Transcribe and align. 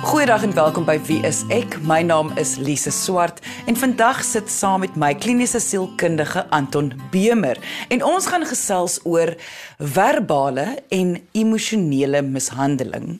Goeiedag 0.00 0.42
en 0.42 0.54
welkom 0.56 0.86
by 0.88 0.94
Wie 1.04 1.18
is 1.28 1.42
ek? 1.52 1.74
My 1.84 1.98
naam 2.00 2.30
is 2.40 2.54
Lise 2.56 2.88
Swart 2.88 3.42
en 3.68 3.76
vandag 3.76 4.22
sit 4.24 4.48
saam 4.48 4.80
met 4.80 4.94
my 4.96 5.10
kliniese 5.12 5.60
sielkundige 5.60 6.46
Anton 6.56 6.88
Bemer 7.12 7.60
en 7.92 8.00
ons 8.08 8.30
gaan 8.32 8.46
gesels 8.48 8.96
oor 9.04 9.34
verbale 9.76 10.64
en 10.88 11.18
emosionele 11.36 12.22
mishandeling. 12.24 13.18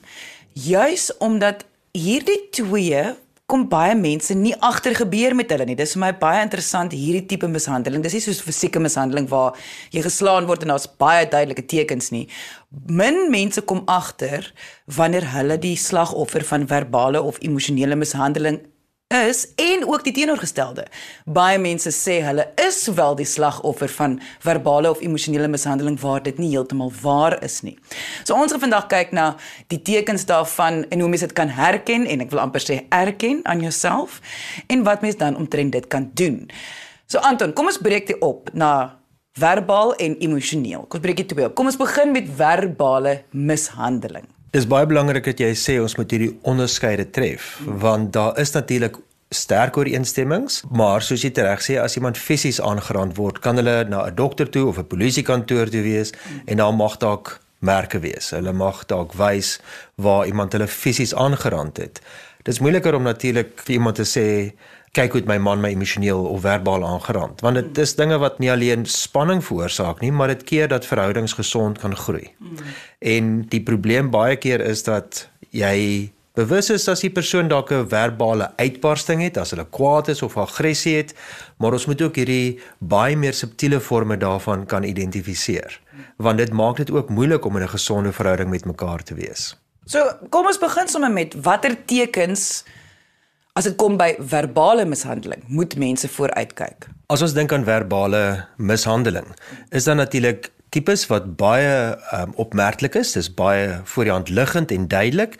Juis 0.57 1.11
omdat 1.21 1.61
hierdie 1.93 2.39
twee 2.49 3.03
kom 3.51 3.67
baie 3.71 3.95
mense 3.99 4.35
nie 4.37 4.53
agter 4.63 4.95
gebeur 4.95 5.35
met 5.35 5.51
hulle 5.51 5.67
nie. 5.67 5.75
Dis 5.79 5.95
vir 5.97 6.03
my 6.05 6.11
baie 6.21 6.41
interessant 6.45 6.95
hierdie 6.95 7.25
tipe 7.27 7.49
mishandeling. 7.51 8.03
Dis 8.05 8.15
nie 8.15 8.23
soos 8.23 8.41
fisieke 8.45 8.81
mishandeling 8.83 9.27
waar 9.31 9.59
jy 9.93 10.03
geslaan 10.05 10.47
word 10.49 10.63
en 10.65 10.73
daar's 10.73 10.87
baie 11.01 11.27
duidelike 11.27 11.67
tekens 11.71 12.11
nie. 12.15 12.25
Min 12.87 13.25
mense 13.33 13.63
kom 13.67 13.83
agter 13.91 14.47
wanneer 14.97 15.27
hulle 15.35 15.59
die 15.61 15.75
slagoffer 15.75 16.47
van 16.47 16.67
verbale 16.71 17.21
of 17.21 17.41
emosionele 17.43 17.99
mishandeling 17.99 18.61
is 19.11 19.43
en 19.55 19.83
ook 19.87 20.03
die 20.03 20.13
teenoorgestelde. 20.15 20.85
Baie 21.25 21.59
mense 21.61 21.91
sê 21.95 22.19
hulle 22.25 22.47
is 22.67 22.79
wel 22.95 23.15
die 23.19 23.27
slagoffer 23.27 23.91
van 23.97 24.19
verbale 24.43 24.89
of 24.89 25.01
emosionele 25.03 25.49
mishandeling 25.51 25.99
waar 26.01 26.23
dit 26.23 26.39
nie 26.41 26.49
heeltemal 26.53 26.91
waar 27.01 27.37
is 27.43 27.61
nie. 27.61 27.77
So 28.23 28.35
ons 28.35 28.51
gaan 28.51 28.63
vandag 28.63 28.87
kyk 28.91 29.11
na 29.15 29.35
die 29.73 29.81
tekens 29.81 30.25
daarvan 30.29 30.85
en 30.89 31.03
hoe 31.03 31.09
mense 31.11 31.27
dit 31.27 31.35
kan 31.37 31.51
herken 31.51 32.07
en 32.07 32.25
ek 32.25 32.31
wil 32.33 32.43
amper 32.43 32.63
sê 32.63 32.81
erken 32.89 33.43
aan 33.43 33.61
jouself 33.63 34.21
en 34.67 34.83
wat 34.87 35.05
mense 35.05 35.19
dan 35.21 35.37
omtrent 35.37 35.75
dit 35.75 35.87
kan 35.87 36.09
doen. 36.13 36.47
So 37.11 37.19
Anton, 37.19 37.53
kom 37.53 37.67
ons 37.67 37.81
breek 37.83 38.07
dit 38.07 38.19
op 38.23 38.49
na 38.55 38.97
verbaal 39.39 39.95
en 39.95 40.17
emosioneel. 40.23 40.85
Kom 40.87 40.99
ons 40.99 41.07
breek 41.07 41.23
dit 41.23 41.33
op. 41.39 41.55
Kom 41.55 41.71
ons 41.71 41.79
begin 41.79 42.11
met 42.15 42.29
verbale 42.35 43.21
mishandeling. 43.31 44.27
Dis 44.51 44.65
baie 44.67 44.83
belangrik 44.83 45.29
dat 45.29 45.39
jy 45.39 45.53
sê 45.55 45.77
ons 45.79 45.93
moet 45.95 46.11
hierdie 46.11 46.33
onderskeide 46.51 47.05
tref 47.15 47.53
want 47.63 48.09
daar 48.11 48.35
is 48.41 48.51
natuurlik 48.51 48.97
sterk 49.31 49.77
ooreenstemmings, 49.79 50.57
maar 50.75 51.05
soos 51.07 51.23
jy 51.23 51.31
reg 51.37 51.63
sê 51.63 51.77
as 51.79 51.95
iemand 51.95 52.19
fisies 52.19 52.59
aangerand 52.59 53.15
word, 53.15 53.39
kan 53.39 53.55
hulle 53.55 53.85
na 53.87 54.03
'n 54.09 54.15
dokter 54.15 54.49
toe 54.51 54.67
of 54.67 54.77
'n 54.77 54.91
polisiekantoor 54.91 55.71
toe 55.71 55.81
wees 55.81 56.11
en 56.47 56.57
daar 56.57 56.73
mag 56.73 56.97
dalk 56.97 57.39
merke 57.59 57.99
wees. 57.99 58.31
Hulle 58.31 58.51
mag 58.51 58.85
dalk 58.87 59.13
wys 59.13 59.59
waar 59.95 60.27
iemand 60.27 60.51
hulle 60.51 60.67
fisies 60.67 61.15
aangerand 61.15 61.77
het. 61.77 62.01
Dit 62.43 62.53
is 62.53 62.59
moeiliker 62.59 62.95
om 62.95 63.03
natuurlik 63.03 63.51
vir 63.55 63.73
iemand 63.73 63.95
te 63.95 64.03
sê 64.03 64.51
kyk 64.97 65.15
hoe 65.15 65.21
my 65.25 65.37
man 65.39 65.61
my 65.63 65.71
emosioneel 65.71 66.25
of 66.27 66.41
verbaal 66.43 66.83
aangerand 66.83 67.41
want 67.45 67.59
dit 67.59 67.83
is 67.83 67.95
dinge 67.95 68.17
wat 68.19 68.39
nie 68.43 68.51
alleen 68.51 68.85
spanning 68.85 69.43
veroorsaak 69.43 70.01
nie 70.03 70.11
maar 70.11 70.33
dit 70.33 70.43
keer 70.43 70.71
dat 70.71 70.85
verhoudings 70.85 71.33
gesond 71.33 71.79
kan 71.79 71.95
groei. 71.95 72.33
Mm. 72.37 72.57
En 72.99 73.29
die 73.51 73.61
probleem 73.63 74.11
baie 74.11 74.35
keer 74.35 74.59
is 74.59 74.83
dat 74.83 75.27
jy 75.51 76.11
bewus 76.35 76.69
is 76.71 76.87
as 76.91 77.03
die 77.03 77.11
persoon 77.11 77.47
dalk 77.51 77.71
'n 77.71 77.87
verbale 77.87 78.51
uitbarsting 78.57 79.21
het, 79.21 79.37
as 79.37 79.51
hulle 79.51 79.65
kwaad 79.65 80.07
is 80.07 80.21
of 80.21 80.37
aggressie 80.37 80.95
het, 80.95 81.13
maar 81.57 81.73
ons 81.73 81.85
moet 81.85 82.01
ook 82.01 82.15
hierdie 82.15 82.59
baie 82.79 83.15
meer 83.15 83.33
subtiele 83.33 83.79
forme 83.79 84.17
daarvan 84.17 84.65
kan 84.65 84.83
identifiseer 84.83 85.79
want 86.17 86.37
dit 86.37 86.51
maak 86.53 86.77
dit 86.77 86.91
ook 86.91 87.09
moeilik 87.09 87.45
om 87.45 87.57
in 87.57 87.63
'n 87.63 87.75
gesonde 87.77 88.11
verhouding 88.11 88.49
met 88.49 88.65
mekaar 88.65 89.03
te 89.03 89.13
wees. 89.13 89.55
So, 89.85 89.99
kom 90.29 90.45
ons 90.45 90.59
begin 90.59 90.87
sommer 90.87 91.11
met 91.11 91.35
watter 91.41 91.75
tekens 91.85 92.63
As 93.51 93.65
dit 93.67 93.75
kom 93.75 93.97
by 93.99 94.13
verbale 94.31 94.85
mishandeling, 94.87 95.41
moet 95.51 95.73
mense 95.75 96.07
vooruitkyk. 96.07 96.85
As 97.11 97.23
ons 97.25 97.33
dink 97.35 97.51
aan 97.51 97.65
verbale 97.67 98.21
mishandeling, 98.55 99.27
is 99.75 99.89
dan 99.89 99.99
natuurlik 99.99 100.47
tipes 100.71 101.03
wat 101.11 101.33
baie 101.35 101.97
um, 102.15 102.31
opmerklik 102.39 102.95
is, 102.95 103.11
dis 103.17 103.27
baie 103.27 103.81
voor 103.91 104.07
die 104.07 104.13
hand 104.15 104.31
liggend 104.31 104.71
en 104.71 104.87
duidelik. 104.87 105.35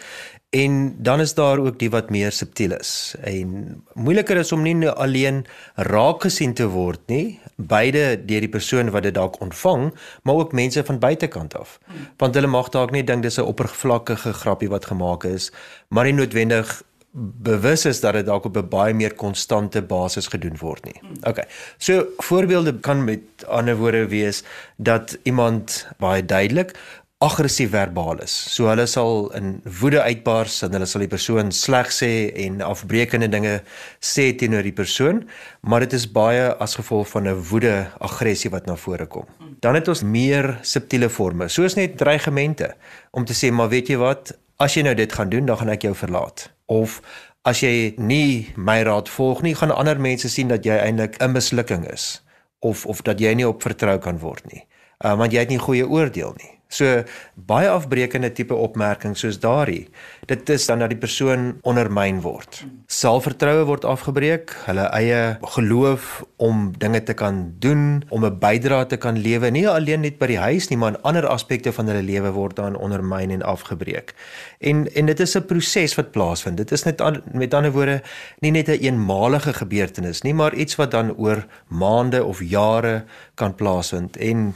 En 0.52 0.96
dan 1.00 1.24
is 1.24 1.32
daar 1.38 1.64
ook 1.64 1.80
die 1.80 1.88
wat 1.90 2.10
meer 2.12 2.36
subtiel 2.36 2.76
is. 2.76 3.16
En 3.24 3.80
moeiliker 3.96 4.42
is 4.44 4.52
om 4.52 4.68
nie 4.68 4.90
alleen 4.90 5.46
raak 5.76 6.28
gesien 6.28 6.52
te 6.54 6.68
word 6.68 7.00
nie, 7.08 7.40
beide 7.56 8.20
deur 8.28 8.44
die 8.44 8.52
persoon 8.52 8.92
wat 8.92 9.08
dit 9.08 9.16
dalk 9.16 9.40
ontvang, 9.40 9.94
maar 10.28 10.44
ook 10.44 10.52
mense 10.52 10.84
van 10.84 11.00
buitekant 11.00 11.56
af. 11.56 11.80
Want 12.20 12.36
hulle 12.36 12.52
mag 12.52 12.76
dalk 12.76 12.92
nie 12.92 13.08
dink 13.08 13.24
dis 13.24 13.40
'n 13.40 13.48
oppervlakkige 13.48 14.34
grappie 14.44 14.70
wat 14.70 14.92
gemaak 14.92 15.24
is, 15.24 15.52
maar 15.88 16.04
nie 16.04 16.20
noodwendig 16.20 16.82
bewus 17.14 17.86
is 17.86 18.00
dat 18.00 18.14
dit 18.14 18.26
dalk 18.26 18.46
op 18.46 18.58
'n 18.58 18.70
baie 18.70 18.94
meer 18.94 19.14
konstante 19.14 19.82
basis 19.82 20.28
gedoen 20.28 20.58
word 20.60 20.84
nie. 20.84 21.02
OK. 21.28 21.44
So 21.78 22.06
voorbeelde 22.18 22.80
kan 22.80 23.04
met 23.04 23.22
ander 23.48 23.76
woorde 23.76 24.08
wees 24.08 24.44
dat 24.78 25.18
iemand 25.24 25.88
baie 25.98 26.26
duidelik 26.26 26.76
aggressief 27.22 27.70
verbaal 27.70 28.24
is. 28.26 28.34
So 28.56 28.66
hulle 28.72 28.88
sal 28.90 29.30
in 29.38 29.60
woede 29.80 30.02
uitbars 30.02 30.62
en 30.66 30.74
hulle 30.74 30.88
sal 30.90 31.04
die 31.06 31.12
persoon 31.12 31.52
sleg 31.54 31.92
sê 31.94 32.10
en 32.48 32.64
afbreekende 32.66 33.30
dinge 33.30 33.60
sê 34.02 34.32
teenoor 34.34 34.66
die 34.66 34.74
persoon, 34.74 35.22
maar 35.62 35.86
dit 35.86 35.94
is 35.94 36.08
baie 36.10 36.50
as 36.66 36.76
gevolg 36.80 37.12
van 37.14 37.28
'n 37.28 37.44
woede 37.52 37.76
aggressie 38.00 38.50
wat 38.50 38.66
na 38.66 38.76
vore 38.76 39.06
kom. 39.06 39.26
Dan 39.60 39.76
het 39.76 39.88
ons 39.88 40.02
meer 40.02 40.58
subtiele 40.62 41.10
forme, 41.10 41.48
soos 41.48 41.76
net 41.76 41.98
dreigemente 41.98 42.74
om 43.12 43.26
te 43.26 43.34
sê 43.34 43.52
maar 43.52 43.70
weet 43.70 43.90
jy 43.90 43.98
wat, 43.98 44.34
as 44.62 44.78
jy 44.78 44.86
nou 44.86 44.94
dit 44.96 45.14
gaan 45.14 45.30
doen, 45.30 45.46
dan 45.50 45.58
gaan 45.58 45.74
ek 45.74 45.88
jou 45.88 45.94
verlaat 45.98 46.50
of 46.72 47.02
as 47.50 47.64
jy 47.66 47.94
nie 47.98 48.54
my 48.56 48.82
raad 48.86 49.10
volg 49.10 49.42
nie, 49.42 49.56
gaan 49.58 49.74
ander 49.74 50.00
mense 50.00 50.30
sien 50.30 50.52
dat 50.52 50.66
jy 50.66 50.78
eintlik 50.78 51.18
'n 51.18 51.34
mislukking 51.34 51.88
is 51.90 52.22
of 52.62 52.86
of 52.86 53.02
dat 53.02 53.20
jy 53.20 53.34
nie 53.34 53.48
op 53.48 53.62
vertrou 53.62 53.98
kan 53.98 54.20
word 54.20 54.46
nie. 54.54 54.68
Uh, 55.02 55.18
want 55.18 55.34
jy 55.34 55.40
het 55.40 55.50
nie 55.50 55.58
goeie 55.58 55.88
oordeel 55.88 56.34
nie. 56.38 56.61
So 56.72 57.04
baie 57.36 57.68
afbreekende 57.68 58.30
tipe 58.32 58.56
opmerkings 58.56 59.20
soos 59.26 59.40
daardie. 59.44 59.90
Dit 60.30 60.50
is 60.50 60.66
dan 60.70 60.80
dat 60.80 60.94
die 60.94 61.00
persoon 61.00 61.58
ondermyn 61.68 62.22
word. 62.24 62.62
Selfvertroue 62.88 63.66
word 63.68 63.86
afgebreek, 63.88 64.54
hulle 64.70 64.86
eie 64.96 65.20
geloof 65.56 66.22
om 66.40 66.70
dinge 66.80 67.04
te 67.04 67.16
kan 67.18 67.42
doen, 67.60 68.04
om 68.10 68.26
'n 68.26 68.40
bydrae 68.40 68.86
te 68.88 68.98
kan 68.98 69.20
lewe, 69.20 69.52
nie 69.52 69.68
alleen 69.68 70.02
net 70.02 70.18
by 70.18 70.28
die 70.28 70.40
huis 70.40 70.70
nie, 70.70 70.78
maar 70.78 70.96
in 70.96 71.02
ander 71.04 71.28
aspekte 71.28 71.72
van 71.72 71.88
hulle 71.88 72.04
lewe 72.04 72.32
word 72.32 72.56
dan 72.56 72.76
ondermyn 72.76 73.32
en 73.32 73.44
afgebreek. 73.44 74.16
En 74.60 74.88
en 74.96 75.06
dit 75.06 75.20
is 75.20 75.36
'n 75.36 75.46
proses 75.46 75.96
wat 75.96 76.12
plaasvind. 76.12 76.58
Dit 76.58 76.72
is 76.72 76.84
net 76.84 77.02
an, 77.02 77.22
met 77.34 77.54
ander 77.54 77.72
woorde 77.72 78.02
nie 78.40 78.52
net 78.52 78.68
'n 78.68 78.72
een 78.72 78.80
eenmalige 78.82 79.54
gebeurtenis 79.54 80.22
nie, 80.22 80.34
maar 80.34 80.54
iets 80.54 80.76
wat 80.76 80.92
dan 80.92 81.18
oor 81.18 81.46
maande 81.68 82.24
of 82.24 82.40
jare 82.42 83.04
kan 83.36 83.56
plaasvind 83.56 84.18
en 84.18 84.54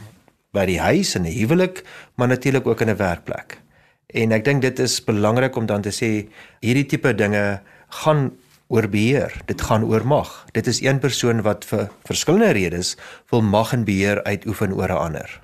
by 0.56 0.64
die 0.64 0.80
huis 0.80 1.14
en 1.14 1.28
'n 1.28 1.36
huwelik, 1.36 1.84
maar 2.16 2.28
natuurlik 2.28 2.66
ook 2.66 2.80
in 2.80 2.90
'n 2.90 2.96
werkplek. 2.96 3.60
En 4.06 4.32
ek 4.32 4.44
dink 4.44 4.62
dit 4.62 4.78
is 4.78 5.04
belangrik 5.04 5.56
om 5.56 5.66
dan 5.66 5.82
te 5.82 5.92
sê 5.92 6.28
hierdie 6.60 6.86
tipe 6.86 7.14
dinge 7.14 7.60
gaan 7.88 8.32
oor 8.68 8.88
beheer. 8.88 9.32
Dit 9.46 9.60
gaan 9.60 9.84
oor 9.84 10.06
mag. 10.06 10.44
Dit 10.52 10.66
is 10.66 10.80
een 10.82 10.98
persoon 10.98 11.42
wat 11.42 11.64
vir 11.64 11.90
verskillende 12.04 12.50
redes 12.50 12.96
wil 13.30 13.42
mag 13.42 13.72
en 13.72 13.84
beheer 13.84 14.22
uitoefen 14.24 14.72
oor 14.72 14.88
'n 14.88 15.02
ander. 15.06 15.40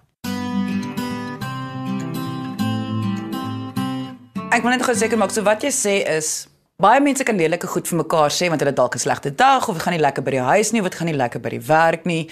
Ek 4.53 4.63
wil 4.63 4.71
net 4.71 4.83
gou 4.83 4.95
seker 4.95 5.19
maak 5.19 5.31
so 5.31 5.43
wat 5.43 5.63
jy 5.63 5.71
sê 5.71 6.09
is 6.09 6.47
baie 6.83 7.01
mense 7.01 7.25
kan 7.25 7.37
lelike 7.37 7.67
goed 7.67 7.89
vir 7.89 7.99
mekaar 8.03 8.31
sê 8.31 8.49
want 8.49 8.61
hulle 8.61 8.75
dalk 8.75 8.95
'n 8.95 8.99
slegte 8.99 9.31
dag 9.35 9.69
of 9.69 9.75
dit 9.75 9.83
gaan 9.83 9.95
nie 9.95 10.03
lekker 10.03 10.23
by 10.23 10.31
die 10.31 10.47
huis 10.53 10.73
nie 10.73 10.81
of 10.81 10.89
dit 10.91 10.99
gaan 10.99 11.07
nie 11.07 11.17
lekker 11.17 11.41
by 11.41 11.51
die 11.51 11.67
werk 11.67 12.05
nie. 12.05 12.29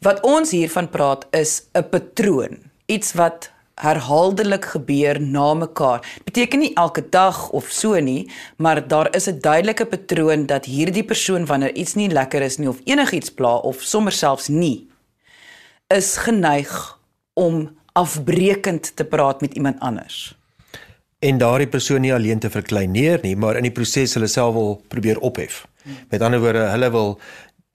Wat 0.00 0.20
ons 0.22 0.50
hiervan 0.50 0.88
praat 0.88 1.26
is 1.30 1.62
'n 1.74 1.88
patroon, 1.90 2.70
iets 2.86 3.12
wat 3.12 3.50
herhaaldelik 3.74 4.64
gebeur 4.64 5.20
na 5.20 5.54
mekaar. 5.54 6.00
Beteken 6.24 6.58
nie 6.58 6.74
elke 6.74 7.08
dag 7.10 7.50
of 7.50 7.68
so 7.70 8.00
nie, 8.00 8.30
maar 8.56 8.88
daar 8.88 9.14
is 9.14 9.28
'n 9.28 9.40
duidelike 9.40 9.86
patroon 9.86 10.46
dat 10.46 10.64
hierdie 10.64 11.04
persoon 11.04 11.46
wanneer 11.46 11.74
iets 11.74 11.94
nie 11.94 12.08
lekker 12.08 12.42
is 12.42 12.56
nie 12.56 12.68
of 12.68 12.80
enigiets 12.84 13.30
pla 13.30 13.56
of 13.56 13.82
sommer 13.82 14.12
selfs 14.12 14.48
nie 14.48 14.88
is 15.86 16.16
geneig 16.16 16.98
om 17.34 17.70
afbreekend 17.92 18.96
te 18.96 19.04
praat 19.04 19.40
met 19.40 19.54
iemand 19.54 19.80
anders. 19.80 20.34
En 21.18 21.38
daardie 21.38 21.68
persoon 21.68 22.00
nie 22.00 22.14
alleen 22.14 22.38
te 22.38 22.50
verkleineer 22.50 23.18
nie, 23.22 23.36
maar 23.36 23.56
in 23.56 23.62
die 23.62 23.72
proses 23.72 24.14
hulle 24.14 24.26
self 24.26 24.54
wil 24.54 24.82
probeer 24.88 25.18
ophef. 25.18 25.64
Met 26.10 26.20
ander 26.20 26.40
woorde, 26.42 26.58
hulle 26.58 26.90
wil 26.90 27.20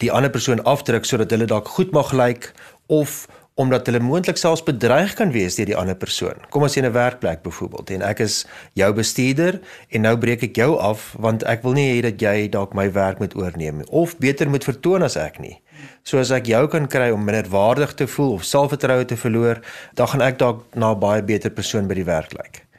die 0.02 0.12
ander 0.12 0.34
persoon 0.34 0.64
afdruk 0.68 1.06
sodat 1.06 1.32
hulle 1.32 1.48
dalk 1.50 1.70
goed 1.78 1.94
mag 1.96 2.12
lyk 2.12 2.52
of 2.88 3.28
omdat 3.62 3.86
hulle 3.86 4.00
moontlik 4.00 4.40
selfs 4.40 4.64
bedreig 4.66 5.14
kan 5.20 5.34
wees 5.36 5.58
deur 5.60 5.68
die 5.70 5.78
ander 5.78 5.98
persoon. 6.00 6.40
Kom 6.54 6.64
as 6.64 6.76
jy 6.76 6.84
in 6.84 6.90
'n 6.90 6.94
werkplek 6.96 7.44
byvoorbeeld 7.44 7.90
en 7.90 8.02
ek 8.02 8.20
is 8.20 8.46
jou 8.74 8.94
bestuurder 8.94 9.60
en 9.90 10.02
nou 10.02 10.18
breek 10.18 10.44
ek 10.44 10.56
jou 10.56 10.80
af 10.80 11.16
want 11.20 11.44
ek 11.44 11.64
wil 11.64 11.74
nie 11.74 11.90
hê 11.92 12.02
dat 12.02 12.22
jy 12.22 12.50
dalk 12.50 12.74
my 12.74 12.92
werk 12.92 13.20
moet 13.20 13.36
oorneem 13.36 13.84
of 13.90 14.18
beter 14.18 14.50
moet 14.50 14.64
vertoon 14.64 15.04
as 15.04 15.18
ek 15.18 15.40
nie. 15.40 15.62
So 16.04 16.18
as 16.18 16.32
ek 16.32 16.46
jou 16.46 16.68
kan 16.68 16.88
kry 16.88 17.12
om 17.12 17.24
minderwaardig 17.26 17.94
te 17.94 18.08
voel 18.08 18.34
of 18.34 18.44
selfvertroue 18.44 19.06
te 19.06 19.18
verloor, 19.18 19.62
dan 19.96 20.08
gaan 20.08 20.22
ek 20.22 20.38
dalk 20.38 20.64
na 20.76 20.94
'n 20.94 21.00
baie 21.00 21.22
beter 21.22 21.50
persoon 21.50 21.88
by 21.88 21.94
die 21.94 22.06
werk 22.06 22.34
lyk. 22.34 22.71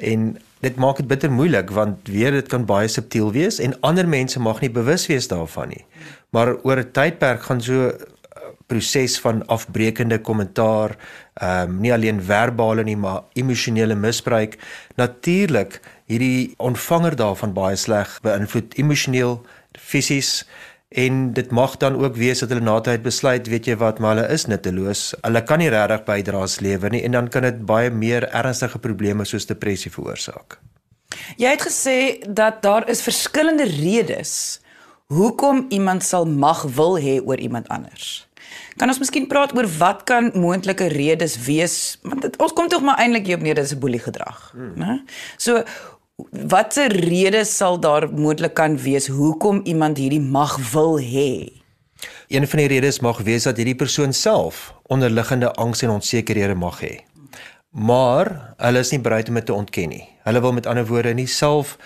En 0.00 0.38
dit 0.60 0.76
maak 0.76 0.96
dit 0.96 1.06
bitter 1.06 1.30
moeilik 1.30 1.70
want 1.70 2.08
weer 2.10 2.34
dit 2.34 2.48
kan 2.50 2.66
baie 2.66 2.88
subtiel 2.88 3.32
wees 3.32 3.58
en 3.62 3.76
ander 3.86 4.08
mense 4.08 4.40
mag 4.40 4.60
nie 4.60 4.70
bewus 4.70 5.06
wees 5.06 5.28
daarvan 5.30 5.68
nie. 5.74 5.84
Maar 6.30 6.56
oor 6.62 6.78
'n 6.78 6.92
tydperk 6.92 7.42
gaan 7.42 7.60
so 7.60 7.88
uh, 7.88 7.92
proses 8.66 9.18
van 9.20 9.46
afbreekende 9.46 10.20
kommentaar, 10.20 10.96
ehm 11.34 11.70
um, 11.70 11.80
nie 11.80 11.92
alleen 11.92 12.22
verbale 12.22 12.84
nie, 12.84 12.96
maar 12.96 13.22
emosionele 13.32 13.94
misbruik 13.94 14.58
natuurlik 14.96 15.80
hierdie 16.06 16.54
ontvanger 16.56 17.16
daarvan 17.16 17.52
baie 17.52 17.76
sleg 17.76 18.18
beïnvloed 18.22 18.74
emosioneel, 18.74 19.46
fisies 19.78 20.46
en 20.88 21.32
dit 21.32 21.50
mag 21.50 21.76
dan 21.76 21.96
ook 21.96 22.16
wees 22.16 22.38
dat 22.38 22.48
hulle 22.48 22.64
na 22.64 22.80
tyd 22.80 23.02
besluit, 23.02 23.48
weet 23.48 23.66
jy 23.68 23.76
wat, 23.76 23.98
maar 23.98 24.16
hulle 24.16 24.28
is 24.32 24.46
nutteloos. 24.48 25.12
Hulle 25.20 25.42
kan 25.44 25.60
nie 25.60 25.68
regtig 25.68 26.04
bydra 26.06 26.40
aan 26.40 26.54
lewe 26.64 26.90
nie 26.90 27.02
en 27.04 27.12
dan 27.12 27.28
kan 27.28 27.44
dit 27.44 27.66
baie 27.66 27.90
meer 27.90 28.28
ernstige 28.32 28.78
probleme 28.78 29.24
soos 29.24 29.46
depressie 29.46 29.92
veroorsaak. 29.92 30.58
Jy 31.36 31.52
het 31.52 31.64
gesê 31.64 31.98
dat 32.28 32.62
daar 32.62 32.88
is 32.88 33.02
verskillende 33.04 33.64
redes 33.64 34.60
hoekom 35.12 35.66
iemand 35.68 36.04
sal 36.04 36.26
mag 36.26 36.62
wil 36.62 36.98
hê 37.00 37.18
oor 37.24 37.40
iemand 37.40 37.68
anders. 37.68 38.28
Kan 38.76 38.88
ons 38.88 39.00
miskien 39.00 39.26
praat 39.28 39.52
oor 39.56 39.66
wat 39.78 40.04
kan 40.08 40.30
moontlike 40.34 40.88
redes 40.92 41.36
wees? 41.44 41.98
Want 42.02 42.22
dit, 42.22 42.36
ons 42.40 42.52
kom 42.52 42.68
tog 42.68 42.84
maar 42.84 43.00
eintlik 43.02 43.26
hier 43.26 43.36
op 43.36 43.42
neer 43.42 43.54
dis 43.54 43.74
'n 43.74 43.80
boelie 43.80 44.00
gedrag, 44.00 44.52
hmm. 44.52 44.72
né? 44.76 45.00
So 45.36 45.64
watse 46.30 46.88
redes 46.88 47.56
sal 47.56 47.78
daar 47.80 48.08
moontlik 48.12 48.54
kan 48.54 48.78
wees 48.78 49.06
hoekom 49.06 49.60
iemand 49.64 49.98
hierdie 49.98 50.20
mag 50.20 50.56
wil 50.72 50.98
hê? 51.00 51.52
Een 52.28 52.46
van 52.48 52.58
die 52.58 52.68
redes 52.68 53.00
mag 53.00 53.22
wees 53.26 53.46
dat 53.48 53.56
hierdie 53.56 53.78
persoon 53.78 54.12
self 54.12 54.74
onderliggende 54.86 55.52
angs 55.52 55.82
en 55.82 55.90
onsekerhede 55.90 56.54
mag 56.54 56.80
hê. 56.82 56.98
Maar 57.70 58.54
hulle 58.56 58.78
is 58.78 58.90
nie 58.90 59.00
bereid 59.00 59.28
om 59.28 59.34
dit 59.34 59.46
te 59.46 59.54
ontken 59.54 59.88
nie. 59.88 60.04
Hulle 60.24 60.40
wil 60.40 60.52
met 60.52 60.66
ander 60.66 60.86
woorde 60.86 61.14
nie 61.14 61.26
self 61.26 61.76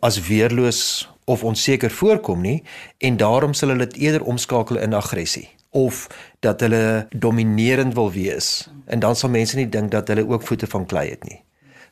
as 0.00 0.20
weerloos 0.28 1.08
of 1.24 1.44
onseker 1.44 1.90
voorkom 1.90 2.40
nie 2.40 2.62
en 2.98 3.16
daarom 3.16 3.54
sal 3.54 3.72
hulle 3.72 3.86
dit 3.86 4.08
eerder 4.08 4.24
omskakel 4.24 4.80
in 4.80 4.96
aggressie 4.96 5.48
of 5.70 6.06
dat 6.40 6.60
hulle 6.60 7.06
dominerend 7.16 7.94
wil 7.94 8.10
wees 8.12 8.68
en 8.86 9.00
dan 9.04 9.16
sal 9.16 9.30
mense 9.32 9.56
nie 9.56 9.68
dink 9.68 9.90
dat 9.90 10.08
hulle 10.08 10.28
ook 10.28 10.42
voete 10.42 10.66
van 10.66 10.86
klei 10.86 11.10
het 11.10 11.24
nie. 11.28 11.42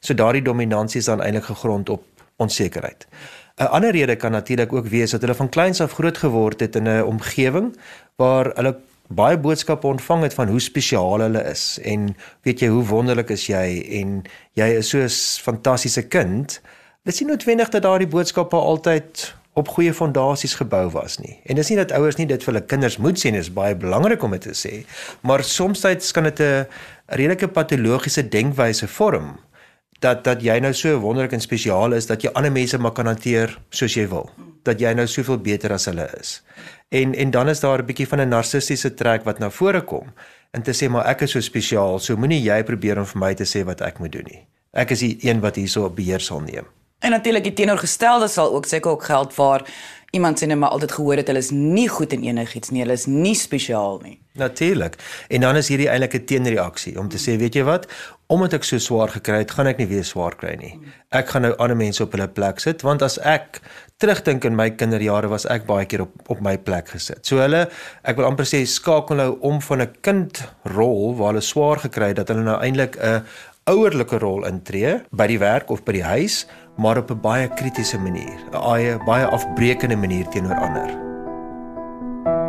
So 0.00 0.14
daardie 0.14 0.43
dominansie 0.43 1.00
is 1.00 1.06
dan 1.06 1.22
eintlik 1.22 1.44
gegrond 1.44 1.88
op 1.88 2.02
onsekerheid. 2.37 3.06
'n 3.56 3.64
Ander 3.64 3.90
rede 3.90 4.16
kan 4.16 4.31
natuurlik 4.31 4.72
ook 4.72 4.87
wees 4.87 5.10
dat 5.10 5.20
hulle 5.20 5.34
van 5.34 5.48
kleins 5.48 5.81
af 5.81 5.93
groot 5.93 6.19
geword 6.19 6.60
het 6.60 6.76
in 6.76 6.88
'n 6.88 7.02
omgewing 7.02 7.76
waar 8.16 8.50
hulle 8.54 8.76
baie 9.08 9.38
boodskappe 9.38 9.87
ontvang 9.87 10.22
het 10.22 10.34
van 10.34 10.48
hoe 10.48 10.60
spesiaal 10.60 11.20
hulle 11.20 11.43
is 11.44 11.78
en 11.82 12.16
weet 12.43 12.60
jy 12.60 12.69
hoe 12.69 12.84
wonderlik 12.84 13.31
is 13.31 13.46
jy 13.46 13.87
en 14.00 14.22
jy 14.52 14.69
is 14.76 14.88
so 14.88 14.98
'n 14.98 15.08
fantastiese 15.43 16.02
kind. 16.02 16.60
Dit 17.02 17.14
is 17.14 17.20
nie 17.20 17.28
noodwendig 17.28 17.69
dat 17.69 17.82
daardie 17.82 18.08
boodskappe 18.08 18.56
altyd 18.56 19.34
op 19.52 19.69
goeie 19.69 19.94
fondasies 19.94 20.54
gebou 20.54 20.90
was 20.90 21.19
nie. 21.19 21.40
En 21.44 21.54
dis 21.54 21.69
nie 21.69 21.78
dat 21.78 21.92
ouers 21.92 22.16
nie 22.16 22.26
dit 22.26 22.44
vir 22.44 22.52
hulle 22.52 22.66
kinders 22.66 22.96
moet 22.96 23.19
sê 23.19 23.31
nie, 23.31 23.40
is 23.40 23.52
baie 23.52 23.75
belangrik 23.75 24.22
om 24.22 24.31
dit 24.31 24.40
te 24.40 24.52
sê, 24.52 24.84
maar 25.20 25.44
soms 25.44 25.81
tyd 25.81 26.10
kan 26.12 26.25
dit 26.28 26.40
'n 26.40 26.66
redelike 27.06 27.49
patologiese 27.49 28.28
denkwyse 28.28 28.88
vorm 28.88 29.38
dat 30.00 30.25
dat 30.25 30.43
jy 30.43 30.58
nou 30.60 30.72
so 30.75 30.98
wonderlik 31.00 31.32
en 31.32 31.40
spesiaal 31.40 31.93
is 31.93 32.06
dat 32.06 32.22
jy 32.22 32.31
ander 32.34 32.52
mense 32.52 32.78
maar 32.78 32.93
kan 32.93 33.06
hanteer 33.06 33.58
soos 33.70 33.94
jy 33.94 34.08
wil. 34.08 34.31
Dat 34.62 34.81
jy 34.81 34.93
nou 34.94 35.06
soveel 35.06 35.38
beter 35.38 35.72
as 35.72 35.87
hulle 35.87 36.08
is. 36.20 36.40
En 36.88 37.14
en 37.14 37.31
dan 37.31 37.48
is 37.48 37.60
daar 37.60 37.82
'n 37.82 37.87
bietjie 37.87 38.08
van 38.08 38.20
'n 38.20 38.28
narcistiese 38.28 38.94
trek 38.94 39.25
wat 39.25 39.38
na 39.38 39.50
vore 39.50 39.81
kom 39.81 40.12
en 40.50 40.62
te 40.62 40.72
sê 40.72 40.88
maar 40.88 41.06
ek 41.06 41.20
is 41.20 41.31
so 41.31 41.40
spesiaal, 41.40 41.98
so 41.98 42.16
moenie 42.16 42.43
jy 42.43 42.62
probeer 42.62 42.98
om 42.98 43.06
vir 43.06 43.20
my 43.20 43.34
te 43.34 43.44
sê 43.44 43.64
wat 43.64 43.81
ek 43.81 43.98
moet 43.98 44.12
doen 44.12 44.26
nie. 44.31 44.46
Ek 44.72 44.90
is 44.90 44.98
die 44.98 45.19
een 45.20 45.40
wat 45.40 45.56
hierso 45.56 45.84
op 45.84 45.96
beheer 45.96 46.20
sal 46.20 46.40
neem. 46.40 46.66
En 46.99 47.10
natuurlik 47.10 47.44
die 47.44 47.52
teenoorgestelde 47.52 48.28
sal 48.28 48.54
ook 48.54 48.66
seker 48.66 48.90
ook 48.90 49.04
geld 49.04 49.34
waar 49.34 49.64
iemand 50.10 50.38
sê 50.38 50.46
net 50.46 50.58
maar 50.58 50.74
altyd 50.76 50.92
gehoor 50.92 51.16
het 51.20 51.26
hulle 51.30 51.42
is 51.42 51.50
nie 51.50 51.88
goed 51.88 52.12
in 52.12 52.22
enigiets 52.24 52.70
nie, 52.70 52.82
hulle 52.84 52.96
is 52.96 53.06
nie 53.06 53.34
spesiaal 53.34 54.00
nie. 54.04 54.18
Natuurlik. 54.36 54.98
En 55.32 55.40
dan 55.40 55.56
is 55.56 55.68
hierdie 55.72 55.88
eintlik 55.88 56.14
'n 56.14 56.24
teenreaksie 56.24 56.98
om 57.00 57.08
te 57.08 57.18
sê, 57.18 57.38
weet 57.38 57.54
jy 57.54 57.64
wat, 57.64 57.86
omdat 58.26 58.52
ek 58.52 58.64
so 58.64 58.78
swaar 58.78 59.08
gekry 59.08 59.38
het, 59.38 59.50
gaan 59.50 59.66
ek 59.66 59.78
nie 59.78 59.86
weer 59.86 60.04
swaar 60.04 60.34
kry 60.36 60.56
nie. 60.60 60.74
Ek 61.10 61.28
gaan 61.28 61.42
nou 61.42 61.54
ander 61.56 61.76
mense 61.76 62.02
op 62.02 62.12
hulle 62.12 62.28
plek 62.28 62.60
sit 62.60 62.82
want 62.82 63.02
as 63.02 63.18
ek 63.18 63.60
terugdink 63.98 64.44
in 64.44 64.56
my 64.56 64.70
kinderjare 64.70 65.28
was 65.28 65.46
ek 65.46 65.66
baie 65.66 65.86
keer 65.86 66.02
op 66.02 66.12
op 66.28 66.40
my 66.40 66.56
plek 66.58 66.88
gesit. 66.88 67.26
So 67.26 67.38
hulle, 67.38 67.68
ek 68.04 68.16
wil 68.16 68.26
amper 68.26 68.44
sê 68.44 68.66
skakel 68.66 69.16
nou 69.16 69.38
om 69.40 69.60
van 69.60 69.82
'n 69.82 69.94
kindrol 70.00 71.16
waar 71.16 71.32
hulle 71.32 71.40
swaar 71.40 71.78
gekry 71.78 72.08
het 72.08 72.16
dat 72.16 72.28
hulle 72.28 72.42
nou 72.42 72.60
eintlik 72.60 72.96
'n 72.96 73.22
ouerlike 73.66 74.18
rol 74.18 74.44
intree 74.46 75.00
by 75.10 75.26
die 75.26 75.38
werk 75.38 75.70
of 75.70 75.82
by 75.84 75.92
die 75.92 76.06
huis 76.06 76.46
maar 76.76 76.99
op 76.99 77.11
'n 77.11 77.20
baie 77.20 77.49
kritiese 77.49 77.99
manier, 77.99 78.38
'n 78.50 78.50
baie 78.50 78.99
baie 79.05 79.26
afbreekende 79.26 79.96
manier 79.96 80.28
teenoor 80.28 80.56
ander. 80.56 80.88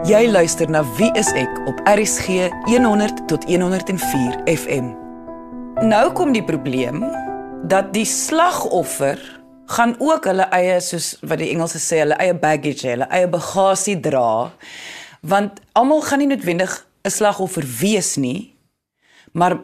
Jy 0.04 0.30
luister 0.32 0.70
na 0.70 0.84
Wie 0.98 1.12
is 1.14 1.32
ek 1.32 1.68
op 1.68 1.80
RSG 1.84 2.50
100 2.66 3.28
tot 3.28 3.44
104 3.44 4.42
FM. 4.46 4.94
Nou 5.82 6.12
kom 6.12 6.32
die 6.32 6.44
probleem 6.44 7.04
dat 7.68 7.94
die 7.94 8.06
slagoffer 8.06 9.40
gaan 9.66 9.96
ook 10.00 10.26
hulle 10.26 10.48
eie 10.56 10.80
soos 10.80 11.18
wat 11.22 11.38
die 11.38 11.50
Engelse 11.52 11.80
sê, 11.80 12.00
hulle 12.00 12.16
eie 12.24 12.36
baggage, 12.36 12.88
hulle 12.88 13.08
eie 13.12 13.28
bagasie 13.28 14.00
dra. 14.00 14.52
Want 15.22 15.60
almal 15.74 16.02
gaan 16.02 16.20
nie 16.20 16.28
noodwendig 16.28 16.88
'n 17.04 17.10
slagoffer 17.10 17.66
wees 17.80 18.16
nie, 18.16 18.56
Maar 19.38 19.60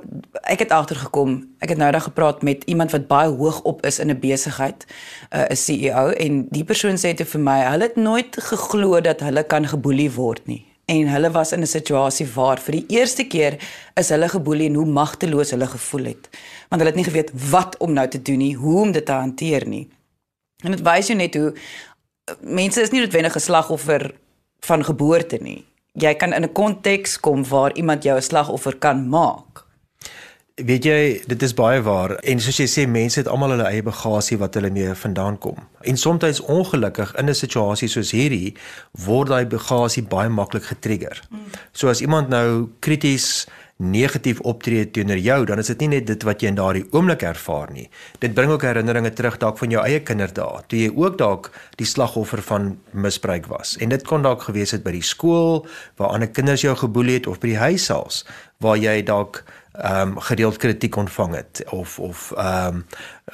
ek 0.53 0.59
het 0.59 0.71
agtergekom, 0.71 1.39
ek 1.57 1.71
het 1.73 1.79
nou 1.81 1.89
daag 1.91 2.05
gepraat 2.05 2.43
met 2.45 2.63
iemand 2.69 2.91
wat 2.93 3.07
baie 3.09 3.29
hoog 3.33 3.61
op 3.65 3.81
is 3.85 3.97
in 3.99 4.09
'n 4.09 4.19
besigheid, 4.19 4.85
uh, 5.33 5.49
'n 5.49 5.55
CEO 5.55 6.09
en 6.09 6.45
die 6.49 6.63
persoon 6.63 6.97
sê 6.97 7.13
dit 7.13 7.27
vir 7.27 7.41
my, 7.41 7.59
hulle 7.71 7.83
het 7.83 7.95
nooit 7.95 8.37
geglo 8.39 9.01
dat 9.01 9.19
hulle 9.19 9.43
kan 9.43 9.67
geboelie 9.67 10.11
word 10.11 10.45
nie. 10.47 10.65
En 10.85 11.07
hulle 11.07 11.31
was 11.31 11.51
in 11.51 11.61
'n 11.61 11.65
situasie 11.65 12.27
waar 12.33 12.59
vir 12.59 12.71
die 12.71 12.85
eerste 12.87 13.23
keer 13.23 13.57
is 13.93 14.09
hulle 14.09 14.29
geboelie 14.29 14.67
en 14.67 14.75
hoe 14.75 14.85
magteloos 14.85 15.51
hulle 15.51 15.67
gevoel 15.67 16.05
het. 16.05 16.29
Want 16.69 16.81
hulle 16.81 16.93
het 16.93 16.95
nie 16.95 17.11
geweet 17.11 17.31
wat 17.49 17.77
om 17.77 17.93
nou 17.93 18.07
te 18.07 18.21
doen 18.21 18.37
nie, 18.37 18.55
hoe 18.55 18.81
om 18.81 18.91
dit 18.91 19.05
te 19.05 19.11
hanteer 19.11 19.67
nie. 19.67 19.89
En 20.63 20.71
dit 20.71 20.81
wys 20.81 21.07
jou 21.07 21.17
net 21.17 21.35
hoe 21.35 21.53
uh, 21.53 22.35
mense 22.41 22.81
is 22.81 22.89
nie 22.89 22.99
noodwendig 22.99 23.35
'n 23.35 23.39
slagoffer 23.39 24.13
van 24.59 24.83
geboorte 24.83 25.37
nie 25.41 25.65
jy 25.93 26.13
kan 26.17 26.33
in 26.33 26.43
'n 26.43 26.51
konteks 26.51 27.19
kom 27.19 27.45
waar 27.45 27.73
iemand 27.75 28.03
jou 28.03 28.17
'n 28.17 28.21
slagoffer 28.21 28.75
kan 28.77 29.09
maak. 29.09 29.62
Weet 30.61 30.85
jy, 30.85 30.97
dit 31.25 31.41
is 31.41 31.55
baie 31.57 31.79
waar 31.81 32.11
en 32.29 32.41
soos 32.45 32.59
jy 32.61 32.67
sê 32.69 32.83
mense 32.85 33.17
het 33.17 33.25
almal 33.25 33.55
hulle 33.55 33.65
eie 33.71 33.81
bagasie 33.81 34.35
wat 34.37 34.53
hulle 34.53 34.69
mee 34.69 34.91
vandaan 34.93 35.39
kom. 35.41 35.57
En 35.81 35.97
soms 35.97 36.43
ongelukkig 36.45 37.15
in 37.17 37.25
'n 37.25 37.33
situasie 37.33 37.89
soos 37.89 38.11
hierdie 38.11 38.53
word 38.91 39.29
daai 39.29 39.45
bagasie 39.49 40.03
baie 40.03 40.29
maklik 40.29 40.63
getrigger. 40.63 41.21
So 41.73 41.89
as 41.89 42.01
iemand 42.01 42.29
nou 42.29 42.69
krities 42.81 43.47
negatief 43.77 44.39
optree 44.41 44.85
teenoor 44.91 45.17
jou, 45.17 45.45
dan 45.45 45.59
is 45.59 45.67
dit 45.67 45.79
nie 45.79 45.87
net 45.87 46.07
dit 46.07 46.23
wat 46.23 46.41
jy 46.41 46.47
in 46.47 46.55
daardie 46.55 46.85
oomblik 46.91 47.23
ervaar 47.23 47.71
nie. 47.71 47.89
Dit 48.19 48.33
bring 48.33 48.51
ook 48.51 48.61
herinneringe 48.61 49.13
terug 49.13 49.37
dalk 49.37 49.57
van 49.57 49.69
jou 49.69 49.83
eie 49.83 49.99
kinderdae, 49.99 50.61
toe 50.67 50.79
jy 50.79 50.91
ook 50.95 51.17
dalk 51.17 51.51
die 51.77 51.85
slagoffer 51.85 52.41
van 52.41 52.77
misbruik 52.91 53.47
was. 53.47 53.77
En 53.77 53.89
dit 53.89 54.03
kon 54.03 54.21
dalk 54.21 54.41
gewees 54.41 54.71
het 54.71 54.83
by 54.83 54.91
die 54.91 55.01
skool 55.01 55.65
waar 55.97 56.09
ander 56.09 56.29
kinders 56.29 56.61
jou 56.61 56.75
geboelie 56.75 57.13
het 57.13 57.27
of 57.27 57.39
by 57.39 57.47
die 57.47 57.57
huis 57.57 57.85
selfs 57.85 58.25
waar 58.59 58.77
jy 58.77 59.01
dalk 59.01 59.43
ehm 59.73 60.07
um, 60.07 60.19
gereeld 60.19 60.57
kritiek 60.57 60.95
ontvang 60.95 61.35
het 61.35 61.63
of 61.69 61.99
of 61.99 62.31
ehm 62.37 62.75
um, 62.75 62.85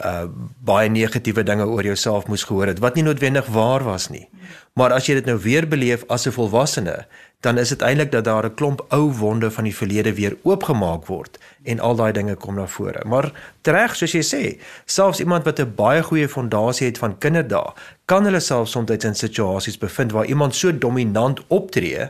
uh 0.06 0.24
baie 0.60 0.90
negatiewe 0.90 1.44
dinge 1.44 1.66
oor 1.66 1.84
jouself 1.84 2.28
moes 2.28 2.44
gehoor 2.44 2.68
het 2.68 2.80
wat 2.80 2.96
nie 2.96 3.04
noodwendig 3.04 3.46
waar 3.46 3.84
was 3.84 4.08
nie. 4.10 4.30
Maar 4.74 4.94
as 4.96 5.10
jy 5.10 5.14
dit 5.14 5.26
nou 5.26 5.38
weer 5.44 5.68
beleef 5.68 6.04
as 6.08 6.28
'n 6.28 6.32
volwassene, 6.32 7.06
dan 7.40 7.58
is 7.58 7.70
dit 7.70 7.82
eintlik 7.82 8.12
dat 8.12 8.24
daar 8.24 8.46
'n 8.46 8.54
klomp 8.54 8.86
ou 8.90 9.12
wonde 9.12 9.52
van 9.52 9.64
die 9.64 9.76
verlede 9.76 10.14
weer 10.14 10.38
oopgemaak 10.44 11.06
word 11.06 11.40
en 11.64 11.80
al 11.80 11.96
daai 11.96 12.12
dinge 12.12 12.36
kom 12.36 12.56
na 12.56 12.68
vore. 12.68 13.06
Maar 13.06 13.32
reg 13.62 13.96
soos 13.96 14.12
jy 14.12 14.24
sê, 14.24 14.62
selfs 14.86 15.20
iemand 15.20 15.44
wat 15.44 15.60
'n 15.60 15.76
baie 15.76 16.04
goeie 16.04 16.30
fondasie 16.30 16.88
het 16.88 16.98
van 16.98 17.18
kinderdae, 17.18 17.74
kan 18.06 18.24
hulle 18.24 18.40
self 18.40 18.68
soms 18.68 18.92
in 18.92 19.16
situasies 19.16 19.78
bevind 19.78 20.12
waar 20.12 20.26
iemand 20.26 20.56
so 20.56 20.78
dominant 20.78 21.40
optree 21.48 22.10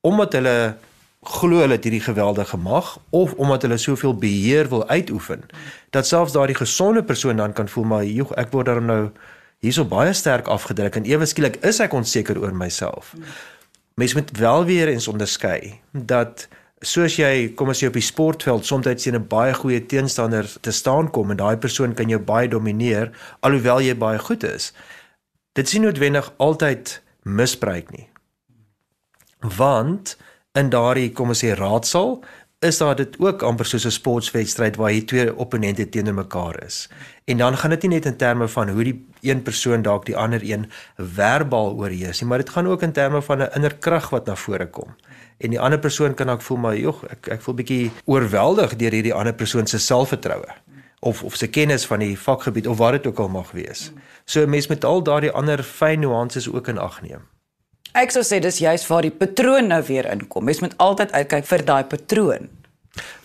omdat 0.00 0.32
hulle 0.32 0.76
glo 1.20 1.60
hulle 1.60 1.76
het 1.76 1.84
hierdie 1.84 2.00
geweldige 2.00 2.56
mag 2.56 2.98
of 3.10 3.32
omdat 3.32 3.62
hulle 3.62 3.76
soveel 3.76 4.14
beheer 4.16 4.68
wil 4.68 4.86
uitoefen 4.88 5.42
dat 5.90 6.06
selfs 6.06 6.32
daardie 6.32 6.56
gesonde 6.56 7.04
persoon 7.04 7.36
dan 7.36 7.52
kan 7.52 7.68
voel 7.68 7.84
maar 7.84 8.04
joh 8.04 8.32
ek 8.40 8.52
word 8.52 8.66
daarom 8.66 8.88
nou 8.88 9.02
hierso 9.60 9.84
baie 9.84 10.12
sterk 10.16 10.48
afgedruk 10.48 10.96
en 10.96 11.04
ewe 11.04 11.26
skielik 11.28 11.58
is 11.66 11.80
ek 11.84 11.92
onseker 11.92 12.40
oor 12.40 12.54
myself. 12.56 13.12
Mens 14.00 14.14
moet 14.16 14.30
wel 14.38 14.64
weer 14.64 14.88
eens 14.88 15.08
onderskei 15.08 15.80
dat 15.92 16.46
soos 16.80 17.18
jy 17.20 17.50
kom 17.56 17.68
as 17.68 17.82
jy 17.82 17.90
op 17.92 17.98
die 17.98 18.06
sportveld 18.06 18.64
soms 18.64 18.88
teen 19.02 19.16
'n 19.16 19.28
baie 19.28 19.52
goeie 19.54 19.86
teenstander 19.86 20.48
te 20.60 20.72
staan 20.72 21.10
kom 21.10 21.30
en 21.30 21.36
daai 21.36 21.56
persoon 21.56 21.94
kan 21.94 22.08
jou 22.08 22.20
baie 22.20 22.48
domineer 22.48 23.12
alhoewel 23.40 23.80
jy 23.80 23.94
baie 23.94 24.18
goed 24.18 24.42
is. 24.42 24.72
Dit 25.52 25.66
is 25.66 25.72
nie 25.72 25.82
noodwendig 25.82 26.32
altyd 26.38 27.02
misbruik 27.22 27.90
nie. 27.90 28.08
Want 29.40 30.16
in 30.58 30.70
daardie 30.70 31.10
kom 31.14 31.30
ons 31.30 31.44
sê 31.44 31.52
raadsaal 31.54 32.16
is 32.66 32.76
daar 32.76 32.96
dit 32.98 33.14
ook 33.22 33.42
amper 33.46 33.64
soos 33.64 33.86
'n 33.86 33.94
sportwedstryd 33.94 34.76
waar 34.76 34.90
hier 34.90 35.06
twee 35.06 35.36
opponente 35.36 35.88
teenoor 35.88 36.14
mekaar 36.14 36.64
is. 36.64 36.88
En 37.24 37.38
dan 37.38 37.56
gaan 37.56 37.70
dit 37.70 37.82
nie 37.82 37.90
net 37.90 38.06
in 38.06 38.16
terme 38.16 38.48
van 38.48 38.68
hoe 38.68 38.84
die 38.84 39.06
een 39.20 39.42
persoon 39.42 39.82
dalk 39.82 40.06
die 40.06 40.16
ander 40.16 40.40
een 40.42 40.70
verbaal 40.96 41.74
oorheers 41.74 42.20
nie, 42.20 42.28
maar 42.28 42.38
dit 42.38 42.50
gaan 42.50 42.66
ook 42.66 42.82
in 42.82 42.92
terme 42.92 43.22
van 43.22 43.38
'n 43.38 43.50
inner 43.54 43.74
krag 43.74 44.10
wat 44.10 44.26
na 44.26 44.36
vore 44.36 44.66
kom. 44.66 44.96
En 45.38 45.50
die 45.50 45.60
ander 45.60 45.78
persoon 45.78 46.14
kan 46.14 46.30
ook 46.30 46.42
voel 46.42 46.58
maar 46.58 46.76
jog, 46.76 47.04
ek 47.06 47.28
ek 47.28 47.40
voel 47.40 47.54
bietjie 47.54 47.90
oorweldig 48.04 48.76
deur 48.76 48.92
hierdie 48.92 49.14
ander 49.14 49.34
persoon 49.34 49.66
se 49.66 49.78
selfvertroue 49.78 50.54
of 51.00 51.22
of 51.22 51.34
se 51.34 51.46
kennis 51.46 51.86
van 51.86 51.98
die 51.98 52.18
vakgebied 52.18 52.66
of 52.66 52.76
wat 52.76 52.92
dit 52.92 53.06
ook 53.06 53.18
al 53.18 53.28
mag 53.28 53.50
wees. 53.50 53.92
So 54.24 54.42
'n 54.42 54.50
mens 54.50 54.66
met 54.66 54.84
al 54.84 55.02
daardie 55.02 55.30
ander 55.30 55.62
fyn 55.62 56.00
nuances 56.00 56.52
ook 56.52 56.68
in 56.68 56.78
ag 56.78 57.02
neem. 57.02 57.22
Ek 57.92 58.12
sou 58.14 58.22
sê 58.22 58.38
dis 58.38 58.60
juist 58.62 58.86
waar 58.86 59.02
die 59.02 59.14
patroon 59.14 59.66
nou 59.72 59.82
weer 59.82 60.06
inkom. 60.12 60.44
Mens 60.46 60.60
moet 60.62 60.76
altyd 60.78 61.12
uitkyk 61.12 61.46
vir 61.48 61.64
daai 61.66 61.84
patroon. 61.90 62.48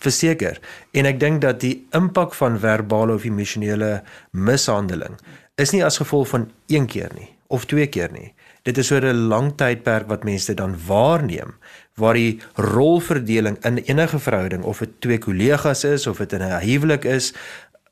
Verseker. 0.02 0.60
En 0.94 1.06
ek 1.06 1.20
dink 1.22 1.42
dat 1.42 1.60
die 1.62 1.86
impak 1.98 2.34
van 2.38 2.58
verbale 2.62 3.14
of 3.14 3.26
emosionele 3.26 4.00
mishandeling 4.32 5.20
is 5.62 5.72
nie 5.72 5.84
as 5.86 6.02
gevolg 6.02 6.28
van 6.34 6.50
een 6.68 6.90
keer 6.90 7.14
nie 7.16 7.30
of 7.48 7.68
twee 7.70 7.86
keer 7.88 8.12
nie. 8.12 8.34
Dit 8.66 8.80
is 8.82 8.92
oor 8.92 9.06
'n 9.06 9.28
lang 9.30 9.54
tydperk 9.56 10.08
wat 10.10 10.24
mense 10.24 10.54
dan 10.54 10.74
waarneem 10.88 11.54
waar 11.96 12.14
die 12.14 12.42
rolverdeling 12.56 13.58
in 13.64 13.78
enige 13.78 14.20
verhouding 14.20 14.64
of 14.64 14.80
dit 14.80 14.90
twee 15.00 15.18
kollegas 15.18 15.84
is 15.84 16.08
of 16.08 16.18
dit 16.18 16.34
in 16.34 16.42
'n 16.42 16.60
huwelik 16.60 17.06
is, 17.06 17.34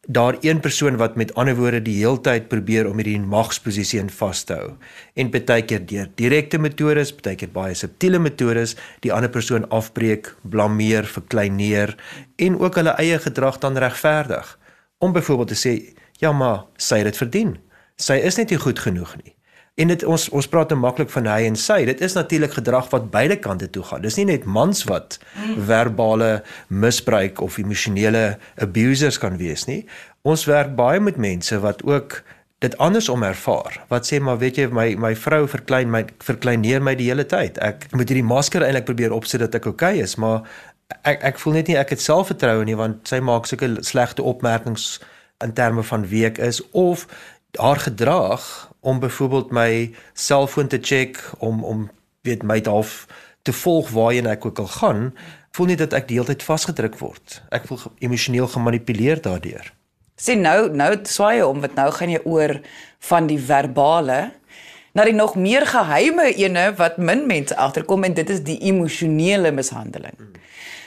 daar 0.07 0.35
een 0.41 0.59
persoon 0.59 0.97
wat 0.97 1.15
met 1.15 1.33
ander 1.33 1.55
woorde 1.55 1.81
die 1.81 1.95
heeltyd 1.97 2.47
probeer 2.51 2.89
om 2.89 2.99
hierdie 2.99 3.19
magsposisie 3.19 3.99
in 4.01 4.09
vas 4.11 4.43
te 4.43 4.57
hou 4.59 4.71
en 5.15 5.29
baie 5.31 5.63
keer 5.63 5.85
deur 5.87 6.09
direkte 6.19 6.59
metodes, 6.59 7.13
baie 7.15 7.37
keer 7.39 7.51
baie 7.53 7.75
subtiele 7.75 8.19
metodes 8.19 8.75
die 9.05 9.13
ander 9.13 9.31
persoon 9.31 9.69
afbreek, 9.69 10.33
blameer, 10.43 11.07
verkleineer 11.07 11.95
en 12.35 12.59
ook 12.59 12.75
hulle 12.81 12.97
eie 12.99 13.19
gedrag 13.19 13.61
dan 13.63 13.79
regverdig 13.79 14.57
om 14.99 15.15
byvoorbeeld 15.15 15.55
te 15.55 15.59
sê 15.59 15.73
ja 16.19 16.31
maar 16.31 16.65
sy 16.77 16.99
het 16.99 17.11
dit 17.11 17.17
verdien. 17.23 17.55
Sy 17.95 18.19
is 18.27 18.37
net 18.39 18.51
nie 18.51 18.59
goed 18.59 18.79
genoeg 18.79 19.15
nie. 19.23 19.35
En 19.73 19.89
dit 19.89 20.03
ons 20.05 20.23
ons 20.37 20.47
praat 20.53 20.69
te 20.69 20.75
maklik 20.77 21.09
van 21.09 21.25
hy 21.31 21.47
en 21.47 21.55
sy. 21.57 21.79
Dit 21.89 22.01
is 22.05 22.13
natuurlik 22.13 22.53
gedrag 22.59 22.91
wat 22.91 23.09
beide 23.13 23.39
kante 23.41 23.69
toe 23.73 23.81
gaan. 23.87 24.03
Dis 24.05 24.19
nie 24.19 24.27
net 24.29 24.45
mans 24.45 24.83
wat 24.85 25.17
verbale 25.57 26.43
misbruik 26.69 27.41
of 27.41 27.57
emosionele 27.57 28.37
abusers 28.61 29.17
kan 29.17 29.39
wees 29.41 29.65
nie. 29.65 29.81
Ons 30.21 30.45
werk 30.45 30.75
baie 30.77 31.01
met 31.01 31.17
mense 31.17 31.57
wat 31.63 31.81
ook 31.89 32.19
dit 32.61 32.77
andersom 32.77 33.25
ervaar. 33.25 33.79
Wat 33.89 34.05
sê 34.05 34.19
maar 34.21 34.37
weet 34.43 34.61
jy 34.61 34.67
my 34.69 34.93
my 34.95 35.15
vrou 35.17 35.47
verklein 35.49 35.89
my 35.91 36.03
verkleineer 36.21 36.83
my 36.85 36.93
die 36.99 37.09
hele 37.09 37.25
tyd. 37.25 37.57
Ek 37.57 37.89
moet 37.97 38.13
hierdie 38.13 38.29
masker 38.29 38.61
eintlik 38.61 38.85
probeer 38.91 39.15
opsit 39.15 39.41
dat 39.41 39.57
ek 39.57 39.65
oukei 39.73 39.95
okay 39.97 40.05
is, 40.05 40.15
maar 40.21 40.45
ek 41.01 41.25
ek 41.33 41.41
voel 41.41 41.57
net 41.57 41.73
nie 41.73 41.81
ek 41.81 41.95
het 41.95 42.05
selfvertroue 42.05 42.69
nie 42.69 42.77
want 42.77 43.09
sy 43.09 43.19
maak 43.25 43.49
sulke 43.49 43.73
slegte 43.81 44.21
opmerkings 44.21 44.99
in 45.43 45.53
terme 45.57 45.83
van 45.83 46.05
wie 46.07 46.23
ek 46.29 46.37
is 46.37 46.61
of 46.71 47.07
haar 47.57 47.79
gedrag 47.79 48.71
om 48.79 48.99
byvoorbeeld 48.99 49.51
my 49.51 49.91
selfoon 50.13 50.67
te 50.67 50.79
check 50.81 51.19
om 51.37 51.63
om 51.63 51.89
weet 52.21 52.43
my 52.43 52.59
half 52.63 53.07
te 53.41 53.53
volg 53.53 53.89
waarheen 53.89 54.27
ek 54.31 54.45
ook 54.45 54.59
al 54.59 54.67
gaan, 54.67 55.01
voel 55.51 55.65
nie 55.71 55.79
dat 55.79 55.93
ek 55.93 56.07
die 56.07 56.17
hele 56.17 56.31
tyd 56.31 56.43
vasgedruk 56.43 56.95
word. 57.01 57.41
Ek 57.53 57.67
voel 57.67 57.81
emosioneel 57.99 58.47
gemanipuleer 58.47 59.21
daardeur. 59.21 59.73
Sien 60.15 60.41
nou 60.45 60.69
nou 60.71 60.91
swaai 61.09 61.43
om 61.43 61.61
wat 61.61 61.75
nou 61.75 61.89
gaan 61.91 62.13
jy 62.13 62.21
oor 62.23 62.59
van 63.09 63.27
die 63.27 63.39
verbale 63.41 64.31
na 64.93 65.05
die 65.09 65.15
nog 65.17 65.35
meer 65.35 65.65
geheime 65.67 66.29
ene 66.37 66.67
wat 66.77 66.97
min 67.01 67.25
mense 67.27 67.55
agterkom 67.57 68.05
en 68.05 68.13
dit 68.13 68.29
is 68.29 68.43
die 68.45 68.59
emosionele 68.69 69.51
mishandeling. 69.51 70.17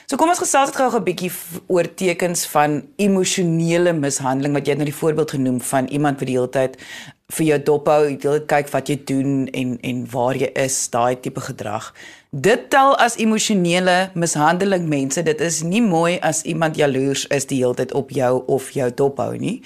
So 0.06 0.14
kom 0.14 0.30
ons 0.30 0.38
gesels 0.38 0.70
dit 0.70 0.76
gou 0.78 0.86
'n 0.86 1.02
bietjie 1.02 1.32
oor 1.66 1.86
tekens 1.94 2.46
van 2.46 2.86
emosionele 2.96 3.92
mishandeling 3.92 4.54
wat 4.54 4.66
jy 4.66 4.74
nou 4.74 4.84
die 4.84 4.94
voorbeeld 4.94 5.30
genoem 5.30 5.60
van 5.60 5.86
iemand 5.86 6.20
wat 6.20 6.28
die 6.28 6.36
hele 6.36 6.48
tyd 6.48 6.76
vir 7.28 7.46
jou 7.46 7.58
dophou, 7.58 8.10
jy 8.10 8.18
wil 8.22 8.40
kyk 8.40 8.68
wat 8.70 8.88
jy 8.88 9.00
doen 9.04 9.48
en 9.48 9.78
en 9.82 10.06
waar 10.12 10.36
jy 10.36 10.50
is, 10.54 10.88
daai 10.90 11.16
tipe 11.20 11.40
gedrag. 11.40 11.92
Dit 12.30 12.70
tel 12.70 12.94
as 12.96 13.16
emosionele 13.16 14.10
mishandeling 14.14 14.86
mense. 14.86 15.22
Dit 15.22 15.40
is 15.40 15.62
nie 15.62 15.82
mooi 15.82 16.20
as 16.22 16.42
iemand 16.42 16.76
jaloers 16.76 17.26
is 17.26 17.46
die 17.46 17.58
hele 17.58 17.74
tyd 17.74 17.92
op 17.92 18.10
jou 18.10 18.44
of 18.46 18.70
jou 18.70 18.90
dophou 18.94 19.36
nie. 19.38 19.62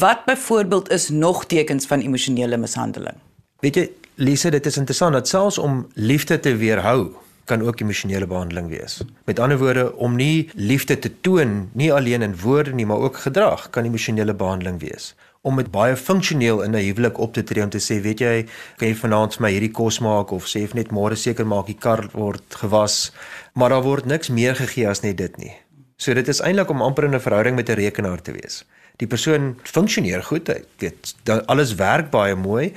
Wat 0.00 0.24
byvoorbeeld 0.26 0.90
is 0.90 1.08
nog 1.10 1.46
tekens 1.46 1.86
van 1.86 2.00
emosionele 2.00 2.56
mishandeling? 2.56 3.16
Weet 3.60 3.76
jy, 3.76 3.90
Lise, 4.16 4.50
dit 4.50 4.66
is 4.66 4.76
interessant 4.76 5.12
dat 5.12 5.28
selfs 5.28 5.58
om 5.58 5.86
liefde 5.94 6.40
te 6.40 6.56
weerhou 6.56 7.14
kan 7.50 7.64
ook 7.66 7.80
emosionele 7.82 8.26
behandeling 8.30 8.68
wees. 8.70 9.00
Met 9.26 9.40
ander 9.42 9.58
woorde, 9.58 9.88
om 9.96 10.14
nie 10.16 10.50
liefde 10.54 10.98
te 10.98 11.10
toon 11.20 11.70
nie 11.74 11.90
alleen 11.92 12.22
in 12.22 12.36
woorde 12.38 12.72
nie, 12.74 12.86
maar 12.86 13.02
ook 13.06 13.16
gedrag 13.26 13.70
kan 13.74 13.88
emosionele 13.88 14.34
behandeling 14.34 14.78
wees. 14.80 15.14
Om 15.42 15.56
met 15.56 15.70
baie 15.72 15.96
funksioneel 15.96 16.62
in 16.62 16.76
'n 16.76 16.84
huwelik 16.84 17.18
op 17.18 17.32
te 17.32 17.42
tree 17.42 17.64
om 17.64 17.70
te 17.70 17.80
sê, 17.80 18.00
weet 18.02 18.20
jy, 18.20 18.46
kan 18.76 18.88
jy 18.88 18.94
vanaand 18.94 19.34
vir 19.34 19.42
my 19.42 19.50
hierdie 19.50 19.72
kos 19.72 19.98
maak 19.98 20.30
of 20.30 20.46
sê 20.46 20.68
net 20.74 20.92
môre 20.92 21.16
seker 21.16 21.46
maak 21.46 21.66
die 21.66 21.78
kar 21.78 22.08
word 22.12 22.54
gewas, 22.54 23.12
maar 23.54 23.70
daar 23.70 23.82
word 23.82 24.06
niks 24.06 24.28
meer 24.28 24.54
gegee 24.54 24.88
as 24.88 25.02
net 25.02 25.16
dit 25.16 25.36
nie. 25.38 25.52
So 25.96 26.14
dit 26.14 26.28
is 26.28 26.40
eintlik 26.40 26.70
om 26.70 26.82
amper 26.82 27.04
in 27.04 27.14
'n 27.14 27.20
verhouding 27.20 27.56
met 27.56 27.68
'n 27.68 27.74
rekenaar 27.74 28.22
te 28.22 28.32
wees. 28.32 28.64
Die 28.96 29.06
persoon 29.06 29.58
funksioneer 29.62 30.22
goed, 30.22 30.48
hy 30.48 30.62
weet, 30.78 31.14
alles 31.46 31.74
werk 31.74 32.10
baie 32.10 32.34
mooi, 32.36 32.72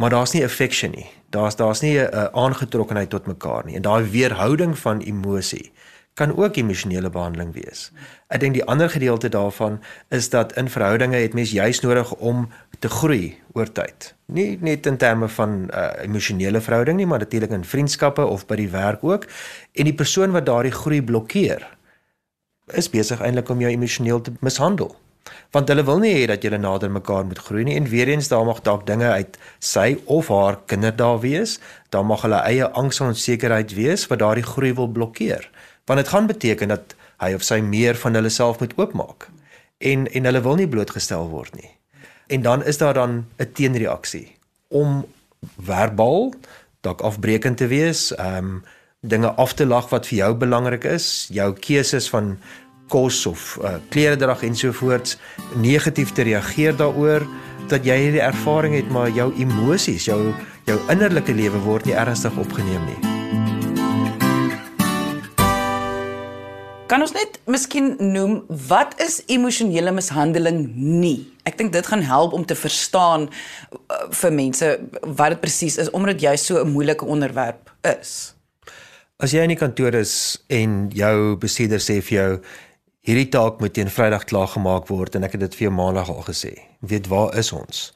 maar 0.00 0.10
daar's 0.10 0.32
nie 0.32 0.44
affection 0.44 0.94
nie. 0.96 1.06
Daar's 1.28 1.56
daar's 1.56 1.80
nie 1.80 1.98
'n 2.00 2.28
aangetrokkenheid 2.32 3.10
tot 3.10 3.26
mekaar 3.26 3.64
nie. 3.64 3.76
En 3.76 3.82
daai 3.82 4.10
weerhouding 4.10 4.78
van 4.78 5.00
emosie 5.00 5.72
kan 6.14 6.36
ook 6.36 6.56
emosionele 6.56 7.10
behandeling 7.10 7.52
wees. 7.52 7.92
Ek 8.28 8.40
dink 8.40 8.54
die 8.54 8.64
ander 8.64 8.90
gedeelte 8.90 9.28
daarvan 9.28 9.80
is 10.08 10.28
dat 10.28 10.56
in 10.56 10.68
verhoudinge 10.68 11.16
het 11.16 11.34
mens 11.34 11.50
juis 11.50 11.80
nodig 11.80 12.14
om 12.14 12.48
te 12.78 12.88
groei 12.88 13.38
oor 13.52 13.72
tyd. 13.72 14.14
Nie 14.24 14.58
net 14.60 14.86
in 14.86 14.96
terme 14.96 15.28
van 15.28 15.50
'n 15.50 15.70
uh, 15.74 15.90
emosionele 16.02 16.60
verhouding 16.60 16.96
nie, 16.96 17.06
maar 17.06 17.18
natuurlik 17.18 17.50
in 17.50 17.64
vriendskappe 17.64 18.26
of 18.26 18.46
by 18.46 18.56
die 18.56 18.68
werk 18.68 19.04
ook. 19.04 19.24
En 19.72 19.84
die 19.84 19.94
persoon 19.94 20.30
wat 20.30 20.46
daardie 20.46 20.72
groei 20.72 21.02
blokkeer, 21.02 21.68
is 22.66 22.90
besig 22.90 23.20
eintlik 23.20 23.48
om 23.48 23.60
jou 23.60 23.72
emosioneel 23.72 24.20
te 24.20 24.32
mishandel 24.40 24.96
want 25.50 25.68
hulle 25.68 25.84
wil 25.84 25.98
nie 26.02 26.12
hê 26.14 26.26
dat 26.30 26.44
julle 26.46 26.58
nader 26.58 26.90
mekaar 26.90 27.24
moet 27.26 27.38
groei 27.38 27.64
nie. 27.64 27.76
En 27.76 27.88
weer 27.90 28.08
eens 28.08 28.28
daar 28.28 28.44
mag 28.46 28.62
dalk 28.66 28.86
dinge 28.86 29.10
uit 29.10 29.38
sy 29.58 29.98
of 30.04 30.28
haar 30.28 30.60
kinder 30.66 30.96
daar 30.96 31.20
wees. 31.20 31.58
Dan 31.90 32.06
mag 32.06 32.22
hulle 32.22 32.42
eie 32.46 32.68
angs 32.68 33.00
en 33.00 33.12
onsekerheid 33.12 33.74
wees 33.74 34.06
wat 34.10 34.22
daardie 34.22 34.46
groei 34.46 34.72
wil 34.74 34.88
blokkeer. 34.88 35.50
Want 35.84 36.02
dit 36.02 36.08
gaan 36.08 36.26
beteken 36.30 36.68
dat 36.68 36.94
hy 37.20 37.34
of 37.34 37.44
sy 37.44 37.60
meer 37.60 37.98
van 37.98 38.14
hulle 38.14 38.32
self 38.32 38.60
moet 38.60 38.76
oopmaak. 38.78 39.28
En 39.78 40.06
en 40.06 40.24
hulle 40.30 40.44
wil 40.46 40.60
nie 40.60 40.68
blootgestel 40.68 41.28
word 41.28 41.54
nie. 41.58 41.70
En 42.30 42.42
dan 42.42 42.64
is 42.64 42.78
daar 42.78 42.94
dan 42.94 43.26
'n 43.38 43.52
teenreaksie. 43.52 44.36
Om 44.68 45.06
verbaal 45.58 46.34
dalk 46.80 47.00
afbreekend 47.00 47.56
te 47.56 47.66
wees 47.66 48.14
ehm 48.14 48.36
um, 48.36 48.62
dinge 49.00 49.30
af 49.40 49.54
te 49.56 49.66
lag 49.66 49.88
wat 49.88 50.06
vir 50.06 50.18
jou 50.18 50.34
belangrik 50.34 50.84
is. 50.84 51.28
Jou 51.32 51.52
keuses 51.52 52.08
van 52.08 52.38
kos 52.90 53.22
of 53.30 53.56
uh, 53.62 53.78
kleredrag 53.94 54.42
ensovoorts 54.48 55.16
negatief 55.56 56.12
te 56.12 56.26
reageer 56.26 56.76
daaroor 56.76 57.26
dat 57.70 57.86
jy 57.86 57.96
hierdie 58.06 58.24
ervaring 58.24 58.74
het 58.74 58.90
maar 58.90 59.10
jou 59.14 59.30
emosies 59.38 60.08
jou 60.10 60.20
jou 60.68 60.78
innerlike 60.92 61.34
lewe 61.34 61.62
word 61.64 61.86
nie 61.88 61.96
ernstig 61.98 62.36
opgeneem 62.38 62.84
nie. 62.86 63.00
Kan 66.90 67.04
ons 67.04 67.12
net 67.14 67.38
miskien 67.46 67.92
noem 68.02 68.40
wat 68.66 68.96
is 69.02 69.20
emosionele 69.30 69.92
mishandeling 69.94 70.64
nie? 70.74 71.28
Ek 71.46 71.54
dink 71.58 71.70
dit 71.70 71.86
gaan 71.86 72.02
help 72.02 72.34
om 72.34 72.42
te 72.42 72.56
verstaan 72.58 73.28
uh, 73.30 74.00
vir 74.10 74.34
mense 74.34 74.72
wat 75.06 75.36
dit 75.36 75.42
presies 75.44 75.78
is 75.78 75.90
omdat 75.94 76.18
jy 76.22 76.34
so 76.36 76.58
'n 76.58 76.74
moeilike 76.74 77.06
onderwerp 77.06 77.70
is. 77.86 78.34
As 79.22 79.30
jy 79.30 79.44
in 79.46 79.54
die 79.54 79.60
kantoor 79.60 79.94
is 79.94 80.42
en 80.48 80.90
jou 80.90 81.36
bestuurder 81.36 81.78
sê 81.78 82.00
vir 82.02 82.16
jou 82.18 82.30
hierdie 83.06 83.28
taak 83.32 83.60
moet 83.60 83.74
teen 83.74 83.90
Vrydag 83.90 84.26
klaar 84.28 84.48
gemaak 84.48 84.88
word 84.90 85.16
en 85.16 85.24
ek 85.24 85.36
het 85.36 85.46
dit 85.46 85.56
vir 85.58 85.68
jou 85.68 85.72
Maandag 85.76 86.10
al 86.12 86.24
gesê. 86.26 86.52
Weet 86.80 87.08
waar 87.08 87.36
is 87.38 87.52
ons? 87.56 87.90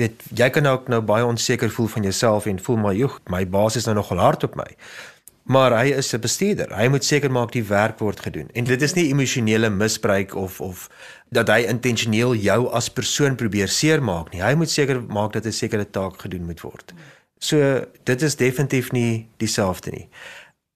Weet 0.00 0.24
jy 0.36 0.48
kan 0.52 0.66
ook 0.68 0.88
nou 0.92 1.00
baie 1.04 1.24
onseker 1.24 1.70
voel 1.72 1.88
van 1.92 2.08
jouself 2.08 2.46
en 2.46 2.60
voel 2.60 2.80
maar 2.80 2.96
joh, 2.96 3.18
my 3.32 3.44
baas 3.48 3.76
is 3.76 3.88
nou 3.88 3.96
nogal 3.96 4.20
hard 4.20 4.44
op 4.48 4.56
my. 4.56 4.68
Maar 5.46 5.76
hy 5.78 5.92
is 5.94 6.12
'n 6.12 6.20
bestuurder. 6.20 6.74
Hy 6.74 6.88
moet 6.88 7.04
seker 7.04 7.30
maak 7.30 7.52
die 7.52 7.62
werk 7.62 7.98
word 7.98 8.20
gedoen. 8.20 8.48
En 8.52 8.64
dit 8.64 8.82
is 8.82 8.94
nie 8.94 9.08
emosionele 9.08 9.70
misbruik 9.70 10.34
of 10.34 10.60
of 10.60 10.90
dat 11.30 11.48
hy 11.48 11.60
intentioneel 11.68 12.34
jou 12.34 12.72
as 12.72 12.88
persoon 12.88 13.36
probeer 13.36 13.68
seermaak 13.68 14.32
nie. 14.32 14.42
Hy 14.42 14.54
moet 14.54 14.70
seker 14.70 15.02
maak 15.02 15.32
dat 15.32 15.46
'n 15.46 15.52
sekere 15.52 15.90
taak 15.90 16.20
gedoen 16.20 16.44
moet 16.44 16.60
word. 16.60 16.92
So 17.38 17.84
dit 18.04 18.22
is 18.22 18.36
definitief 18.36 18.92
nie 18.92 19.28
dieselfde 19.36 19.90
nie 19.90 20.08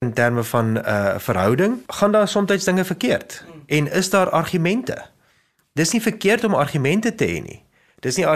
in 0.05 0.13
terme 0.13 0.45
van 0.45 0.73
'n 0.73 0.77
uh, 0.77 1.19
verhouding, 1.19 1.83
gaan 1.87 2.13
daar 2.13 2.29
soms 2.29 2.65
dinge 2.65 2.85
verkeerd. 2.85 3.45
En 3.71 3.87
is 3.93 4.11
daar 4.11 4.31
argumente? 4.31 5.07
Dis 5.73 5.93
nie 5.93 6.03
verkeerd 6.03 6.45
om 6.45 6.55
argumente 6.55 7.15
te 7.15 7.25
hê 7.25 7.39
nie. 7.43 7.61
Dis 8.03 8.17
nie 8.19 8.27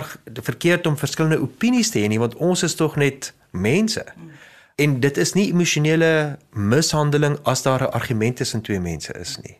verkeerd 0.42 0.86
om 0.86 0.96
verskillende 0.96 1.40
opinies 1.42 1.90
te 1.90 1.98
hê 1.98 2.08
nie, 2.08 2.20
want 2.22 2.36
ons 2.38 2.62
is 2.62 2.76
tog 2.78 2.94
net 3.00 3.32
mense. 3.50 4.04
En 4.78 5.00
dit 5.02 5.18
is 5.18 5.32
nie 5.34 5.48
emosionele 5.50 6.38
mishandeling 6.54 7.38
as 7.42 7.62
daar 7.66 7.82
'n 7.82 7.90
argument 7.98 8.36
tussen 8.36 8.62
twee 8.62 8.80
mense 8.80 9.12
is 9.12 9.38
nie. 9.42 9.58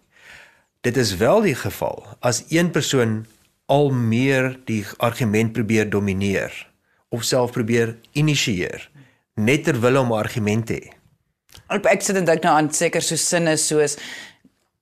Dit 0.81 0.97
is 0.97 1.17
wel 1.17 1.41
die 1.41 1.55
geval 1.55 2.07
as 2.21 2.45
een 2.49 2.71
persoon 2.71 3.27
al 3.67 3.91
meer 3.91 4.59
die 4.65 4.85
argument 4.97 5.53
probeer 5.53 5.91
domineer 5.91 6.71
of 7.09 7.23
self 7.25 7.53
probeer 7.53 7.97
initieer 8.13 8.91
net 9.35 9.65
ter 9.65 9.81
wille 9.81 10.01
om 10.01 10.13
'n 10.13 10.19
argument 10.19 10.67
te 10.67 10.75
hê. 10.75 10.93
Ek 11.69 12.03
sit 12.03 12.17
en 12.17 12.25
dink 12.25 12.43
nou 12.43 12.55
aan 12.57 12.73
seker 12.73 13.03
so 13.03 13.17
sinne 13.17 13.57
soos 13.57 13.97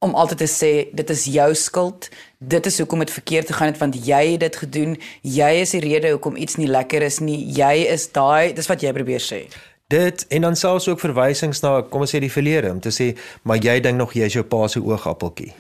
om 0.03 0.15
altyd 0.19 0.43
te 0.43 0.51
sê 0.51 0.71
dit 0.93 1.11
is 1.15 1.25
jou 1.31 1.49
skuld. 1.55 2.09
Dit 2.39 2.67
is 2.67 2.79
hoekom 2.83 3.05
dit 3.05 3.11
verkeerd 3.11 3.51
gegaan 3.53 3.71
het 3.71 3.79
want 3.79 3.99
jy 4.07 4.23
het 4.33 4.41
dit 4.43 4.57
gedoen. 4.65 4.97
Jy 5.23 5.51
is 5.63 5.75
die 5.77 5.83
rede 5.85 6.11
hoekom 6.17 6.37
iets 6.37 6.59
nie 6.59 6.71
lekker 6.71 7.07
is 7.07 7.21
nie. 7.23 7.39
Jy 7.55 7.87
is 7.93 8.09
daai, 8.11 8.53
dis 8.57 8.71
wat 8.71 8.83
jy 8.83 8.93
probeer 8.97 9.23
sê. 9.23 9.45
Dit 9.93 10.27
en 10.33 10.49
dan 10.49 10.57
selfs 10.57 10.89
ook 10.89 11.01
verwysings 11.01 11.61
na 11.63 11.79
kom 11.87 12.03
ons 12.03 12.15
sê 12.15 12.19
die 12.23 12.33
verlede 12.33 12.71
om 12.73 12.81
te 12.81 12.91
sê 12.95 13.13
maar 13.47 13.61
jy 13.63 13.79
dink 13.85 14.01
nog 14.01 14.15
jy 14.17 14.31
is 14.31 14.39
jou 14.39 14.45
pa 14.45 14.67
se 14.73 14.81
oogappeltjie. 14.83 15.53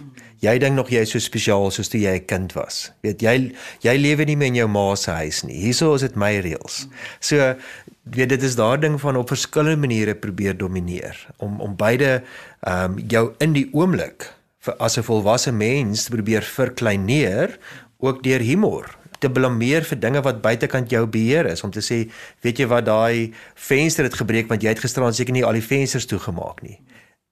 Jy 0.43 0.57
dink 0.59 0.75
nog 0.75 0.89
jy 0.91 1.05
is 1.07 1.13
so 1.15 1.23
spesiaal 1.23 1.71
soos 1.71 1.89
toe 1.89 2.01
jy 2.01 2.17
'n 2.19 2.27
kind 2.27 2.53
was. 2.53 2.91
Weet 3.03 3.23
jy 3.23 3.55
jy 3.81 3.97
lewe 3.97 4.25
nie 4.25 4.37
meer 4.37 4.49
in 4.49 4.55
jou 4.55 4.69
ma 4.69 4.95
se 4.97 5.11
huis 5.11 5.45
nie. 5.45 5.55
Hierso 5.55 5.95
is 5.95 6.01
dit 6.03 6.17
my 6.17 6.41
reëls. 6.41 6.89
So 7.21 7.55
weet 8.05 8.29
dit 8.29 8.43
is 8.43 8.57
daar 8.57 8.81
ding 8.81 9.01
van 9.01 9.17
op 9.17 9.29
verskillende 9.29 9.77
maniere 9.77 10.15
probeer 10.15 10.57
domineer 10.57 11.17
om 11.39 11.61
om 11.61 11.77
beide 11.77 12.23
ehm 12.61 12.99
um, 12.99 12.99
jou 13.09 13.35
in 13.39 13.53
die 13.53 13.69
oomblik 13.73 14.33
vir 14.59 14.75
as 14.79 14.99
'n 14.99 15.03
volwasse 15.03 15.53
mens 15.53 16.09
probeer 16.09 16.43
verkleineer 16.43 17.59
ook 17.99 18.23
deur 18.23 18.41
humor 18.41 18.91
te 19.19 19.31
blameer 19.31 19.85
vir 19.87 19.99
dinge 19.99 20.23
wat 20.23 20.43
buitekant 20.43 20.91
jou 20.91 21.07
beheer 21.07 21.47
is 21.47 21.63
om 21.63 21.71
te 21.71 21.81
sê 21.81 22.11
weet 22.43 22.59
jy 22.59 22.67
wat 22.67 22.85
daai 22.85 23.33
venster 23.55 24.05
het 24.05 24.19
gebreek 24.19 24.49
want 24.49 24.63
jy 24.63 24.75
het 24.75 24.83
gisteraan 24.83 25.15
seker 25.15 25.33
nie 25.33 25.45
al 25.45 25.59
die 25.59 25.69
vensters 25.69 26.07
toegemaak 26.07 26.63
nie 26.63 26.81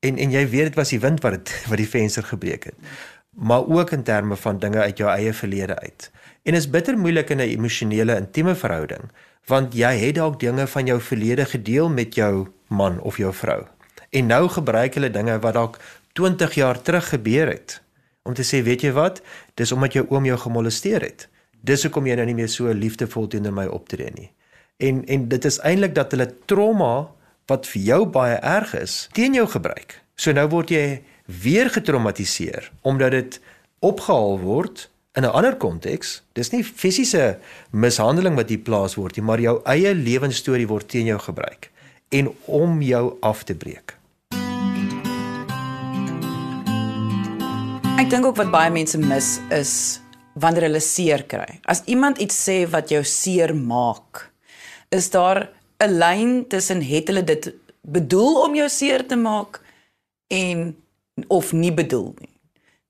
en 0.00 0.18
en 0.18 0.30
jy 0.30 0.44
weet 0.48 0.70
dit 0.70 0.74
was 0.74 0.92
die 0.94 1.00
wind 1.00 1.22
wat 1.22 1.38
dit 1.38 1.54
wat 1.70 1.80
die 1.82 1.88
venster 1.88 2.26
gebreek 2.26 2.70
het 2.72 2.92
maar 3.30 3.66
ook 3.66 3.90
in 3.90 4.02
terme 4.02 4.36
van 4.36 4.58
dinge 4.58 4.80
uit 4.82 4.98
jou 4.98 5.10
eie 5.10 5.32
verlede 5.32 5.78
uit 5.78 6.10
en 6.42 6.54
is 6.54 6.70
bitter 6.70 6.98
moeilik 6.98 7.30
in 7.30 7.40
'n 7.40 7.52
emosionele 7.56 8.16
intieme 8.16 8.54
verhouding 8.54 9.10
want 9.50 9.74
jy 9.74 9.90
het 9.98 10.18
dalk 10.18 10.40
dinge 10.40 10.66
van 10.66 10.86
jou 10.86 10.98
verlede 11.00 11.44
gedeel 11.44 11.88
met 11.90 12.14
jou 12.14 12.48
man 12.68 13.00
of 13.00 13.18
jou 13.18 13.32
vrou. 13.34 13.64
En 14.10 14.26
nou 14.26 14.48
gebruik 14.48 14.94
hulle 14.94 15.10
dinge 15.10 15.38
wat 15.42 15.54
dalk 15.54 15.78
20 16.18 16.54
jaar 16.54 16.82
terug 16.82 17.08
gebeur 17.08 17.48
het 17.50 17.80
om 18.22 18.34
te 18.34 18.44
sê, 18.44 18.60
weet 18.62 18.82
jy 18.84 18.92
wat? 18.92 19.22
Dis 19.56 19.72
omdat 19.72 19.96
jou 19.96 20.04
oom 20.10 20.26
jou 20.28 20.36
gemolesteer 20.38 21.02
het. 21.02 21.28
Dis 21.64 21.82
hoekom 21.86 22.06
jy 22.06 22.18
nou 22.18 22.26
nie 22.28 22.36
meer 22.36 22.50
so 22.52 22.72
liefdevol 22.72 23.30
teenoor 23.32 23.54
my 23.56 23.66
optree 23.66 24.10
nie. 24.14 24.30
En 24.76 25.02
en 25.06 25.28
dit 25.28 25.44
is 25.44 25.58
eintlik 25.66 25.94
dat 25.96 26.12
hulle 26.14 26.28
trauma 26.46 27.10
wat 27.50 27.66
vir 27.66 27.82
jou 27.82 28.04
baie 28.06 28.38
erg 28.46 28.74
is, 28.78 29.08
teen 29.16 29.34
jou 29.34 29.46
gebruik. 29.50 29.98
So 30.14 30.32
nou 30.36 30.46
word 30.52 30.70
jy 30.70 31.02
weer 31.26 31.70
getraumatiseer 31.70 32.70
omdat 32.86 33.16
dit 33.16 33.40
opgehaal 33.84 34.38
word 34.42 34.88
in 35.18 35.24
'n 35.24 35.34
ander 35.34 35.56
konteks, 35.56 36.22
dis 36.34 36.52
nie 36.52 36.62
fisiese 36.62 37.38
mishandeling 37.72 38.36
wat 38.36 38.48
hier 38.48 38.62
plaas 38.62 38.94
word 38.94 39.16
nie, 39.16 39.24
maar 39.24 39.40
jou 39.40 39.60
eie 39.64 39.94
lewensstorie 39.94 40.68
word 40.68 40.88
teen 40.88 41.06
jou 41.06 41.18
gebruik 41.18 41.70
en 42.10 42.30
om 42.46 42.82
jou 42.82 43.16
af 43.22 43.42
te 43.44 43.54
breek. 43.54 43.96
Ek 47.98 48.08
dink 48.10 48.24
ook 48.24 48.36
wat 48.36 48.50
baie 48.50 48.70
mense 48.70 48.98
mis 48.98 49.40
is 49.50 50.00
wanneer 50.34 50.62
hulle 50.62 50.80
seer 50.80 51.22
kry. 51.22 51.60
As 51.64 51.82
iemand 51.86 52.18
iets 52.18 52.48
sê 52.48 52.66
wat 52.70 52.88
jou 52.88 53.02
seer 53.04 53.54
maak, 53.54 54.30
is 54.90 55.10
daar 55.10 55.50
'n 55.80 55.98
lyn 55.98 56.46
tussen 56.48 56.82
het 56.82 57.08
hulle 57.08 57.24
dit 57.24 57.52
bedoel 57.80 58.42
om 58.42 58.54
jou 58.54 58.68
seer 58.68 59.06
te 59.06 59.16
maak 59.16 59.60
en 60.28 60.76
of 61.26 61.52
nie 61.52 61.72
bedoel 61.72 62.14
nie. 62.18 62.34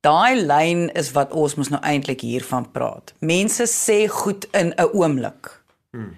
Daai 0.01 0.41
lyn 0.41 0.89
is 0.97 1.11
wat 1.13 1.33
ons 1.37 1.55
mos 1.55 1.69
nou 1.69 1.81
eintlik 1.85 2.21
hiervan 2.25 2.71
praat. 2.73 3.13
Mense 3.21 3.67
sê 3.69 4.09
goed 4.09 4.47
in 4.53 4.73
'n 4.77 4.89
oomblik. 4.93 5.63
Hmm. 5.91 6.17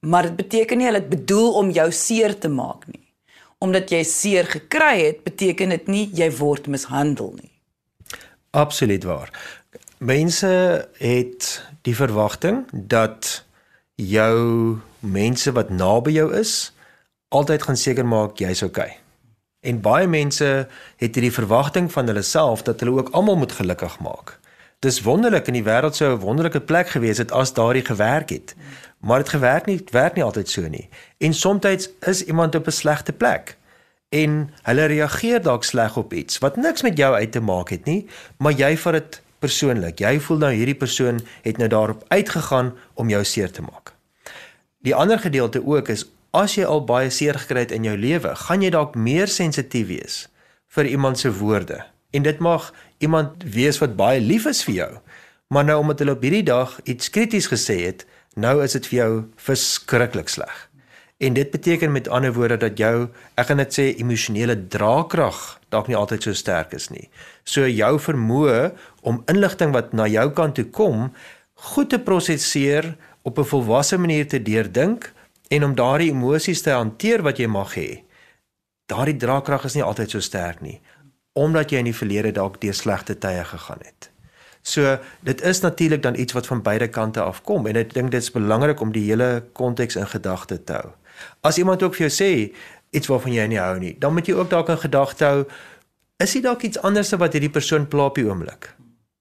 Maar 0.00 0.22
dit 0.22 0.36
beteken 0.36 0.78
nie 0.78 0.86
hulle 0.86 0.98
het 0.98 1.08
bedoel 1.08 1.52
om 1.52 1.70
jou 1.70 1.92
seer 1.92 2.38
te 2.38 2.48
maak 2.48 2.86
nie. 2.86 3.06
Omdat 3.58 3.90
jy 3.90 4.02
seer 4.02 4.44
gekry 4.44 5.04
het, 5.06 5.22
beteken 5.24 5.68
dit 5.68 5.86
nie 5.86 6.10
jy 6.12 6.30
word 6.36 6.66
mishandel 6.66 7.34
nie. 7.40 7.50
Absoluut 8.50 9.04
waar. 9.04 9.30
Mense 9.98 10.88
het 10.98 11.62
die 11.82 11.96
verwagting 11.96 12.66
dat 12.72 13.44
jou 13.94 14.78
mense 15.04 15.52
wat 15.52 15.70
naby 15.70 16.16
jou 16.16 16.32
is 16.34 16.72
altyd 17.28 17.62
gaan 17.62 17.76
seker 17.76 18.06
maak 18.06 18.38
jy's 18.38 18.62
okay. 18.62 18.96
En 19.64 19.80
baie 19.80 20.06
mense 20.06 20.68
het 21.00 21.16
hierdie 21.16 21.32
verwagting 21.32 21.90
van 21.92 22.06
hulle 22.06 22.22
self 22.22 22.62
dat 22.62 22.80
hulle 22.80 22.98
ook 23.00 23.12
almal 23.16 23.36
moet 23.36 23.52
gelukkig 23.52 23.98
maak. 24.04 24.38
Dis 24.84 25.00
wonderlik 25.02 25.48
in 25.48 25.56
die 25.56 25.64
wêreld 25.64 25.96
sou 25.96 26.12
'n 26.12 26.20
wonderlike 26.20 26.60
plek 26.60 26.88
gewees 26.88 27.18
het 27.18 27.32
as 27.32 27.54
daardie 27.54 27.84
gewerk 27.84 28.30
het. 28.30 28.54
Maar 29.00 29.18
dit 29.18 29.28
gewerk 29.28 29.66
nie, 29.66 29.84
werk 29.90 30.14
nie 30.14 30.24
altyd 30.24 30.48
so 30.48 30.68
nie. 30.68 30.88
En 31.18 31.34
soms 31.34 31.88
is 32.00 32.24
iemand 32.24 32.54
op 32.54 32.66
'n 32.66 32.70
slegte 32.70 33.12
plek 33.12 33.56
en 34.08 34.50
hulle 34.62 34.84
reageer 34.84 35.42
dalk 35.42 35.64
sleg 35.64 35.96
op 35.96 36.12
iets 36.12 36.38
wat 36.38 36.56
niks 36.56 36.82
met 36.82 36.96
jou 36.96 37.14
uit 37.14 37.32
te 37.32 37.40
maak 37.40 37.68
het 37.68 37.84
nie, 37.84 38.06
maar 38.38 38.52
jy 38.52 38.76
vat 38.76 38.92
dit 38.92 39.22
persoonlik. 39.38 39.98
Jy 39.98 40.20
voel 40.20 40.38
nou 40.38 40.52
hierdie 40.52 40.78
persoon 40.78 41.20
het 41.42 41.58
nou 41.58 41.68
daarop 41.68 42.04
uitgegaan 42.08 42.74
om 42.94 43.08
jou 43.08 43.24
seer 43.24 43.50
te 43.50 43.62
maak. 43.62 43.93
Die 44.84 44.94
ander 44.94 45.18
gedeelte 45.18 45.62
ook 45.64 45.88
is 45.88 46.04
as 46.36 46.58
jy 46.58 46.66
al 46.68 46.82
baie 46.84 47.08
seer 47.14 47.38
gekry 47.40 47.64
het 47.64 47.72
in 47.72 47.86
jou 47.88 47.94
lewe, 47.96 48.34
gaan 48.36 48.62
jy 48.64 48.72
dalk 48.74 48.98
meer 48.98 49.30
sensitief 49.32 49.88
wees 49.88 50.16
vir 50.74 50.90
iemand 50.90 51.20
se 51.20 51.30
woorde. 51.32 51.78
En 52.12 52.26
dit 52.26 52.38
mag 52.42 52.72
iemand 52.98 53.46
wees 53.54 53.78
wat 53.80 53.96
baie 53.96 54.20
lief 54.20 54.44
is 54.50 54.64
vir 54.66 54.74
jou, 54.74 54.90
maar 55.48 55.64
nou 55.64 55.78
omdat 55.80 56.02
hulle 56.02 56.16
op 56.18 56.26
hierdie 56.26 56.44
dag 56.46 56.74
iets 56.84 57.10
krities 57.14 57.48
gesê 57.48 57.78
het, 57.86 58.04
nou 58.34 58.58
is 58.64 58.74
dit 58.76 58.86
vir 58.90 58.98
jou 58.98 59.10
verskriklik 59.46 60.28
sleg. 60.28 60.54
En 61.22 61.32
dit 61.38 61.50
beteken 61.50 61.92
met 61.94 62.10
ander 62.10 62.34
woorde 62.34 62.58
dat 62.66 62.78
jou, 62.78 63.08
ek 63.38 63.48
gaan 63.48 63.62
dit 63.62 63.76
sê, 63.76 63.86
emosionele 64.02 64.58
draagkrag 64.68 65.40
dalk 65.72 65.88
nie 65.88 65.96
altyd 65.96 66.26
so 66.26 66.36
sterk 66.36 66.74
is 66.76 66.90
nie. 66.90 67.06
So 67.46 67.64
jou 67.70 67.94
vermoë 68.02 68.74
om 69.06 69.22
inligting 69.30 69.72
wat 69.72 69.94
na 69.94 70.10
jou 70.10 70.26
kant 70.34 70.58
toe 70.58 70.66
kom, 70.74 71.08
goed 71.72 71.94
te 71.94 72.02
prosesseer 72.02 72.92
op 73.24 73.38
'n 73.38 73.50
volwasse 73.50 73.98
manier 73.98 74.28
te 74.28 74.42
deurdink 74.42 75.12
en 75.48 75.64
om 75.64 75.74
daardie 75.74 76.10
emosies 76.10 76.62
te 76.62 76.70
hanteer 76.70 77.22
wat 77.22 77.38
jy 77.38 77.46
mag 77.46 77.74
hê. 77.74 78.02
Daardie 78.86 79.16
draagkrag 79.16 79.64
is 79.64 79.74
nie 79.74 79.82
altyd 79.82 80.10
so 80.10 80.20
sterk 80.20 80.60
nie 80.60 80.80
omdat 81.34 81.70
jy 81.70 81.80
in 81.82 81.88
die 81.90 81.96
verlede 81.96 82.30
dalk 82.32 82.60
deur 82.62 82.74
slegte 82.74 83.18
tye 83.18 83.44
gegaan 83.44 83.82
het. 83.82 84.10
So 84.62 84.98
dit 85.20 85.42
is 85.42 85.60
natuurlik 85.60 86.02
dan 86.02 86.16
iets 86.16 86.32
wat 86.32 86.46
van 86.46 86.62
beide 86.62 86.88
kante 86.88 87.20
af 87.20 87.42
kom 87.42 87.66
en 87.66 87.76
ek 87.76 87.92
dink 87.94 88.10
dit 88.10 88.22
is 88.22 88.30
belangrik 88.30 88.80
om 88.80 88.92
die 88.94 89.04
hele 89.10 89.44
konteks 89.52 89.96
in 89.96 90.06
gedagte 90.06 90.64
te 90.64 90.72
hou. 90.72 90.92
As 91.42 91.58
iemand 91.58 91.82
ook 91.82 91.94
vir 91.98 92.08
jou 92.08 92.14
sê 92.14 92.30
iets 92.90 93.10
waarvan 93.10 93.34
jy 93.34 93.46
nie 93.50 93.58
hou 93.58 93.78
nie, 93.78 93.96
dan 93.98 94.14
moet 94.14 94.30
jy 94.30 94.38
ook 94.38 94.50
dalk 94.50 94.70
in 94.72 94.78
gedagte 94.78 95.24
hou 95.24 95.44
is 96.22 96.32
dit 96.32 96.42
dalk 96.42 96.62
iets 96.62 96.78
anders 96.86 97.10
wat 97.18 97.34
hierdie 97.34 97.52
persoon 97.52 97.88
pla 97.90 98.06
op 98.06 98.14
die 98.14 98.24
oomblik. 98.24 98.70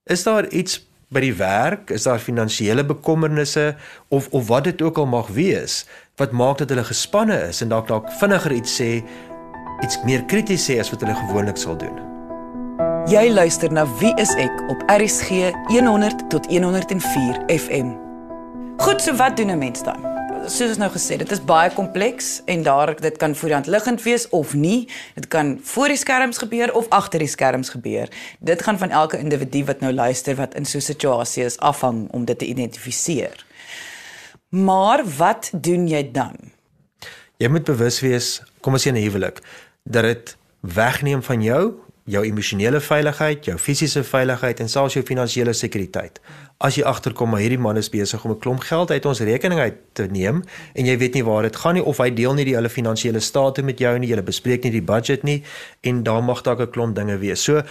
Is 0.06 0.24
daar 0.24 0.48
iets 0.48 0.80
by 1.14 1.22
die 1.24 1.36
werk, 1.38 1.92
is 1.94 2.08
daar 2.08 2.20
finansiële 2.20 2.86
bekommernisse 2.86 3.76
of 4.10 4.28
of 4.32 4.48
wat 4.48 4.64
dit 4.64 4.82
ook 4.82 4.98
al 4.98 5.10
mag 5.10 5.30
wees 5.34 5.84
wat 6.22 6.32
maak 6.32 6.58
dat 6.58 6.70
hulle 6.70 6.86
gespanne 6.86 7.38
is 7.50 7.62
en 7.62 7.72
dalk 7.74 7.88
dalk 7.90 8.10
vinniger 8.20 8.54
iets 8.54 8.76
sê, 8.82 8.90
iets 9.82 9.98
meer 10.06 10.26
krities 10.30 10.68
sê 10.70 10.78
as 10.82 10.92
wat 10.94 11.02
hulle 11.02 11.16
gewoonlik 11.26 11.58
sal 11.58 11.78
doen. 11.78 11.98
Jy 13.10 13.26
luister 13.34 13.74
na 13.74 13.88
Wie 14.00 14.14
is 14.22 14.32
ek 14.40 14.64
op 14.72 14.86
RSG 14.94 15.50
100 15.74 16.30
tot 16.30 16.48
104 16.48 17.44
FM. 17.52 17.96
Goed, 18.78 19.02
so 19.02 19.16
wat 19.16 19.38
doen 19.38 19.52
'n 19.52 19.58
mens 19.58 19.84
dan? 19.84 20.13
Soos 20.48 20.74
ons 20.74 20.80
nou 20.82 20.90
gesê, 20.92 21.16
dit 21.20 21.32
is 21.32 21.42
baie 21.48 21.72
kompleks 21.74 22.42
en 22.52 22.64
daar 22.66 22.94
dit 23.00 23.18
kan 23.20 23.36
voor 23.36 23.50
die 23.50 23.56
hand 23.56 23.70
liggend 23.72 24.02
wees 24.04 24.26
of 24.36 24.54
nie. 24.54 24.90
Dit 25.16 25.28
kan 25.32 25.56
voor 25.64 25.94
die 25.94 25.98
skerms 25.98 26.38
gebeur 26.42 26.74
of 26.76 26.90
agter 26.92 27.24
die 27.24 27.32
skerms 27.32 27.72
gebeur. 27.74 28.12
Dit 28.40 28.64
gaan 28.66 28.78
van 28.78 28.92
elke 28.92 29.18
individu 29.18 29.64
wat 29.70 29.80
nou 29.80 29.94
luister 29.94 30.36
wat 30.36 30.56
in 30.56 30.66
so 30.66 30.78
'n 30.78 30.82
situasie 30.82 31.44
is 31.44 31.58
afhang 31.58 32.08
om 32.12 32.26
dit 32.26 32.38
te 32.40 32.46
identifiseer. 32.46 33.46
Maar 34.50 35.06
wat 35.18 35.50
doen 35.54 35.88
jy 35.88 36.12
dan? 36.12 36.36
Jy 37.38 37.48
moet 37.48 37.64
bewus 37.64 38.00
wees, 38.00 38.42
kom 38.62 38.74
ons 38.74 38.88
sê 38.88 38.92
'n 38.92 38.96
huwelik, 38.96 39.40
dat 39.84 40.04
dit 40.04 40.38
wegneem 40.60 41.24
van 41.24 41.42
jou 41.42 41.74
jou 42.06 42.26
emosionele 42.26 42.80
veiligheid, 42.80 43.46
jou 43.46 43.58
fisiese 43.58 44.04
veiligheid 44.04 44.60
en 44.60 44.70
selfs 44.70 44.94
jou 44.94 45.04
finansiële 45.04 45.54
sekuriteit 45.54 46.20
as 46.64 46.78
jy 46.78 46.86
agterkom 46.88 47.34
maar 47.34 47.42
hierdie 47.44 47.60
man 47.60 47.78
is 47.80 47.90
besig 47.92 48.24
om 48.24 48.32
'n 48.32 48.40
klomp 48.40 48.62
geld 48.64 48.92
uit 48.92 49.06
ons 49.06 49.20
rekening 49.20 49.60
uit 49.60 49.78
te 49.94 50.08
neem 50.08 50.44
en 50.76 50.86
jy 50.86 50.98
weet 50.98 51.14
nie 51.14 51.24
waar 51.24 51.44
dit 51.44 51.56
gaan 51.56 51.74
nie 51.74 51.84
of 51.84 51.98
hy 51.98 52.10
deel 52.10 52.34
nie 52.34 52.46
die 52.46 52.56
hele 52.56 52.70
finansiële 52.70 53.20
state 53.20 53.62
met 53.62 53.80
jou 53.80 54.00
nie, 54.00 54.08
jy 54.08 54.22
bespreek 54.22 54.64
nie 54.64 54.72
die 54.72 54.82
budget 54.82 55.24
nie 55.24 55.44
en 55.82 56.04
daar 56.04 56.24
mag 56.24 56.42
dalk 56.42 56.60
'n 56.60 56.72
klomp 56.72 56.96
dinge 56.96 57.18
wees. 57.18 57.44
So 57.44 57.64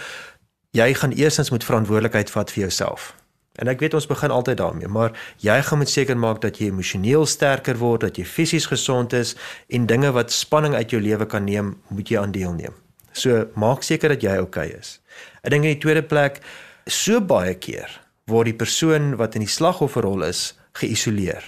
jy 0.71 0.93
gaan 0.93 1.11
eerstens 1.11 1.49
moet 1.49 1.63
verantwoordelikheid 1.63 2.29
vat 2.29 2.51
vir 2.51 2.61
jouself. 2.61 3.15
En 3.59 3.67
ek 3.67 3.79
weet 3.79 3.93
ons 3.93 4.07
begin 4.07 4.31
altyd 4.31 4.57
daarmee, 4.57 4.87
maar 4.87 5.11
jy 5.37 5.61
gaan 5.61 5.77
moet 5.77 5.89
seker 5.89 6.17
maak 6.17 6.41
dat 6.41 6.57
jy 6.57 6.67
emosioneel 6.67 7.25
sterker 7.25 7.77
word, 7.77 8.01
dat 8.01 8.17
jy 8.17 8.25
fisies 8.25 8.65
gesond 8.65 9.13
is 9.13 9.35
en 9.69 9.85
dinge 9.85 10.11
wat 10.11 10.31
spanning 10.31 10.75
uit 10.75 10.89
jou 10.89 11.01
lewe 11.01 11.25
kan 11.25 11.43
neem, 11.43 11.77
moet 11.89 12.09
jy 12.09 12.19
aan 12.19 12.31
deelneem. 12.31 12.82
So 13.13 13.47
maak 13.55 13.83
seker 13.83 14.09
dat 14.09 14.23
jy 14.23 14.37
oukei 14.41 14.69
okay 14.69 14.79
is. 14.79 14.99
Ek 15.43 15.53
dink 15.53 15.65
in 15.65 15.75
die 15.75 15.81
tweede 15.81 16.03
plek 16.03 16.41
so 16.87 17.21
baie 17.21 17.55
keer 17.55 17.89
word 18.27 18.51
die 18.51 18.57
persoon 18.57 19.15
wat 19.19 19.35
in 19.35 19.43
die 19.45 19.51
slagofferrol 19.51 20.23
is 20.27 20.53
geïsoleer. 20.79 21.43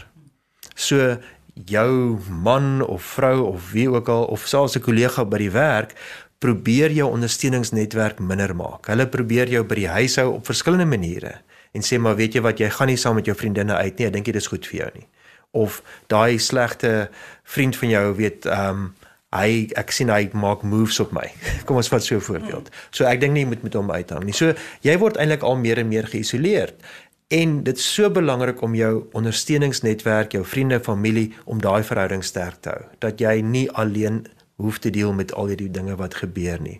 So 0.76 1.18
jou 1.56 2.20
man 2.28 2.82
of 2.84 3.04
vrou 3.16 3.48
of 3.54 3.72
wie 3.72 3.88
ook 3.90 4.10
al 4.12 4.26
of 4.26 4.48
selfs 4.48 4.76
'n 4.76 4.84
kollega 4.84 5.26
by 5.26 5.38
die 5.38 5.52
werk 5.52 5.96
probeer 6.40 6.92
jou 6.92 7.08
ondersteuningsnetwerk 7.12 8.20
minder 8.20 8.56
maak. 8.56 8.88
Hulle 8.88 9.08
probeer 9.08 9.48
jou 9.48 9.64
by 9.64 9.76
die 9.76 9.88
huis 9.88 10.16
hou 10.16 10.34
op 10.36 10.46
verskillende 10.46 10.86
maniere 10.86 11.42
en 11.72 11.82
sê 11.82 11.98
maar 12.00 12.16
weet 12.16 12.36
jy 12.36 12.42
wat 12.42 12.60
jy 12.60 12.70
gaan 12.70 12.88
nie 12.88 12.98
saam 12.98 13.16
met 13.16 13.26
jou 13.26 13.36
vriendinne 13.36 13.76
uit 13.76 13.98
nie. 13.98 14.08
Ek 14.08 14.14
dink 14.14 14.26
dit 14.26 14.36
is 14.36 14.48
goed 14.48 14.66
vir 14.66 14.80
jou 14.80 14.92
nie. 14.96 15.08
Of 15.52 15.82
daai 16.08 16.38
slegte 16.40 17.10
vriend 17.44 17.76
van 17.76 17.90
jou 17.90 18.16
weet 18.16 18.46
ehm 18.46 18.70
um, 18.70 18.94
hy 19.36 19.68
ek 19.80 19.92
sien 19.92 20.10
hy 20.10 20.30
maak 20.34 20.64
moves 20.64 21.00
op 21.04 21.12
my. 21.16 21.26
Kom 21.66 21.80
ons 21.82 21.92
vat 21.92 22.04
so 22.04 22.16
'n 22.16 22.22
voorbeeld. 22.22 22.70
So 22.92 23.06
ek 23.06 23.20
dink 23.22 23.34
nie 23.34 23.44
jy 23.44 23.52
moet 23.54 23.64
met 23.64 23.74
hom 23.74 23.92
uithang 23.92 24.24
nie. 24.24 24.34
So 24.34 24.54
jy 24.82 24.98
word 24.98 25.18
eintlik 25.18 25.44
al 25.44 25.58
meer 25.58 25.80
en 25.80 25.88
meer 25.88 26.08
geïsoleerd. 26.08 26.76
En 27.34 27.64
dit 27.64 27.78
is 27.78 27.94
so 27.94 28.10
belangrik 28.10 28.62
om 28.62 28.76
jou 28.76 29.08
ondersteuningsnetwerk, 29.18 30.32
jou 30.32 30.46
vriende, 30.46 30.80
familie 30.80 31.34
om 31.46 31.62
daai 31.62 31.84
verhouding 31.84 32.24
sterk 32.24 32.62
te 32.62 32.70
hou. 32.70 32.84
Dat 33.00 33.20
jy 33.20 33.42
nie 33.42 33.66
alleen 33.72 34.28
hoef 34.62 34.78
te 34.80 34.90
deel 34.90 35.14
met 35.14 35.34
al 35.34 35.48
hierdie 35.52 35.72
dinge 35.72 35.96
wat 35.96 36.16
gebeur 36.22 36.62
nie. 36.62 36.80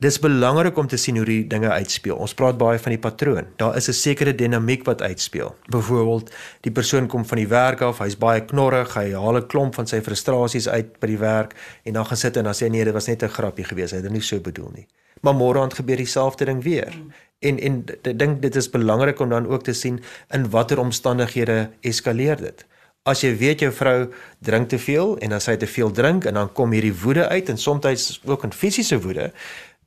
Dis 0.00 0.16
belangrik 0.18 0.78
om 0.80 0.86
te 0.88 0.96
sien 0.96 1.18
hoe 1.20 1.26
die 1.28 1.42
dinge 1.44 1.68
uitspeel. 1.68 2.16
Ons 2.16 2.32
praat 2.32 2.56
baie 2.56 2.78
van 2.80 2.94
die 2.94 3.00
patroon. 3.00 3.50
Daar 3.60 3.74
is 3.76 3.88
'n 3.88 3.92
sekere 3.92 4.34
dinamiek 4.34 4.84
wat 4.84 5.02
uitspeel. 5.02 5.56
Byvoorbeeld, 5.68 6.30
die 6.60 6.72
persoon 6.72 7.06
kom 7.06 7.24
van 7.24 7.36
die 7.36 7.48
werk 7.48 7.80
af, 7.80 7.98
hy's 7.98 8.16
baie 8.16 8.44
knorrig, 8.44 8.94
hy 8.94 9.12
haal 9.12 9.36
'n 9.36 9.46
klomp 9.46 9.74
van 9.74 9.86
sy 9.86 10.00
frustrasies 10.00 10.68
uit 10.68 10.98
by 11.00 11.06
die 11.06 11.18
werk 11.18 11.54
en 11.84 11.92
dan 11.92 12.06
gaan 12.06 12.16
sit 12.16 12.36
en 12.36 12.44
dan 12.44 12.54
sê 12.54 12.70
nee, 12.70 12.84
dit 12.84 12.92
was 12.92 13.06
net 13.06 13.22
'n 13.22 13.28
grappie 13.28 13.64
geweest. 13.64 13.90
Hy 13.90 13.96
het 13.96 14.04
dit 14.04 14.12
nie 14.12 14.22
so 14.22 14.40
bedoel 14.40 14.70
nie. 14.74 14.86
Maar 15.20 15.34
môre 15.34 15.60
aand 15.60 15.74
gebeur 15.74 15.96
dieselfde 15.96 16.44
ding 16.44 16.62
weer. 16.62 16.92
En 17.38 17.58
en 17.58 17.84
ek 18.02 18.18
dink 18.18 18.42
dit 18.42 18.56
is 18.56 18.70
belangrik 18.70 19.20
om 19.20 19.28
dan 19.28 19.46
ook 19.46 19.62
te 19.62 19.72
sien 19.72 20.02
in 20.30 20.50
watter 20.50 20.78
omstandighede 20.78 21.70
eskaleer 21.80 22.36
dit. 22.36 22.64
As 23.02 23.20
jy 23.20 23.36
weet 23.36 23.60
jou 23.60 23.72
vrou 23.72 24.10
drink 24.38 24.68
te 24.68 24.78
veel 24.78 25.18
en 25.18 25.30
dan 25.30 25.40
sy 25.40 25.56
te 25.56 25.66
veel 25.66 25.90
drink 25.90 26.24
en 26.24 26.34
dan 26.34 26.52
kom 26.52 26.72
hierdie 26.72 26.94
woede 27.02 27.28
uit 27.28 27.48
en 27.48 27.58
soms 27.58 28.20
ook 28.24 28.44
in 28.44 28.52
fisiese 28.52 29.00
woede, 29.00 29.32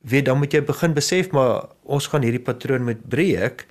weet 0.04 0.28
dan 0.28 0.38
moet 0.38 0.52
jy 0.52 0.60
begin 0.64 0.94
besef 0.96 1.32
maar 1.32 1.70
ons 1.82 2.06
gaan 2.12 2.24
hierdie 2.26 2.42
patroon 2.42 2.84
met 2.84 3.00
breek 3.08 3.66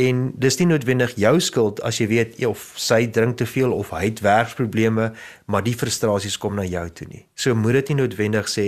en 0.00 0.24
dis 0.42 0.56
nie 0.58 0.66
noodwendig 0.66 1.14
jou 1.20 1.34
skuld 1.44 1.80
as 1.86 2.00
jy 2.00 2.08
weet 2.10 2.38
of 2.48 2.62
sy 2.80 3.04
drink 3.06 3.38
te 3.38 3.46
veel 3.46 3.72
of 3.72 3.92
hy 3.94 4.08
het 4.08 4.22
werksprobleme 4.24 5.12
maar 5.46 5.64
die 5.66 5.76
frustrasies 5.78 6.38
kom 6.40 6.56
na 6.58 6.64
jou 6.66 6.84
toe 6.90 7.08
nie. 7.10 7.22
So 7.38 7.54
moet 7.54 7.78
dit 7.82 7.92
nie 7.92 8.02
noodwendig 8.02 8.50
sê 8.50 8.66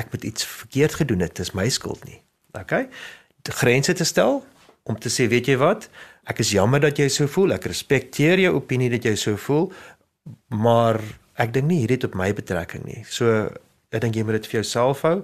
ek 0.00 0.10
moet 0.14 0.24
iets 0.24 0.46
verkeerd 0.48 0.96
gedoen 1.02 1.22
het, 1.26 1.36
dis 1.36 1.52
my 1.54 1.68
skuld 1.70 2.02
nie. 2.08 2.18
OK? 2.58 2.88
Die 3.46 3.54
grense 3.54 3.94
te 3.94 4.08
stel 4.08 4.40
om 4.88 4.98
te 4.98 5.12
sê 5.12 5.28
weet 5.30 5.52
jy 5.52 5.58
wat? 5.60 5.86
Ek 6.26 6.42
is 6.42 6.54
jammer 6.54 6.82
dat 6.82 6.98
jy 6.98 7.08
so 7.12 7.30
voel. 7.30 7.54
Ek 7.54 7.68
respekteer 7.70 8.40
jou 8.42 8.56
opinie 8.56 8.90
dat 8.90 9.06
jy 9.06 9.14
so 9.20 9.38
voel, 9.46 9.68
maar 10.54 10.98
ek 11.42 11.52
dink 11.54 11.68
nie 11.68 11.82
hierdie 11.82 12.00
het 12.00 12.08
op 12.10 12.18
my 12.18 12.30
betrekking 12.34 12.86
nie. 12.88 13.02
So 13.06 13.46
ek 13.92 14.02
dink 14.02 14.16
jy 14.16 14.26
moet 14.26 14.40
dit 14.40 14.50
vir 14.50 14.62
jouself 14.62 15.04
hou 15.06 15.20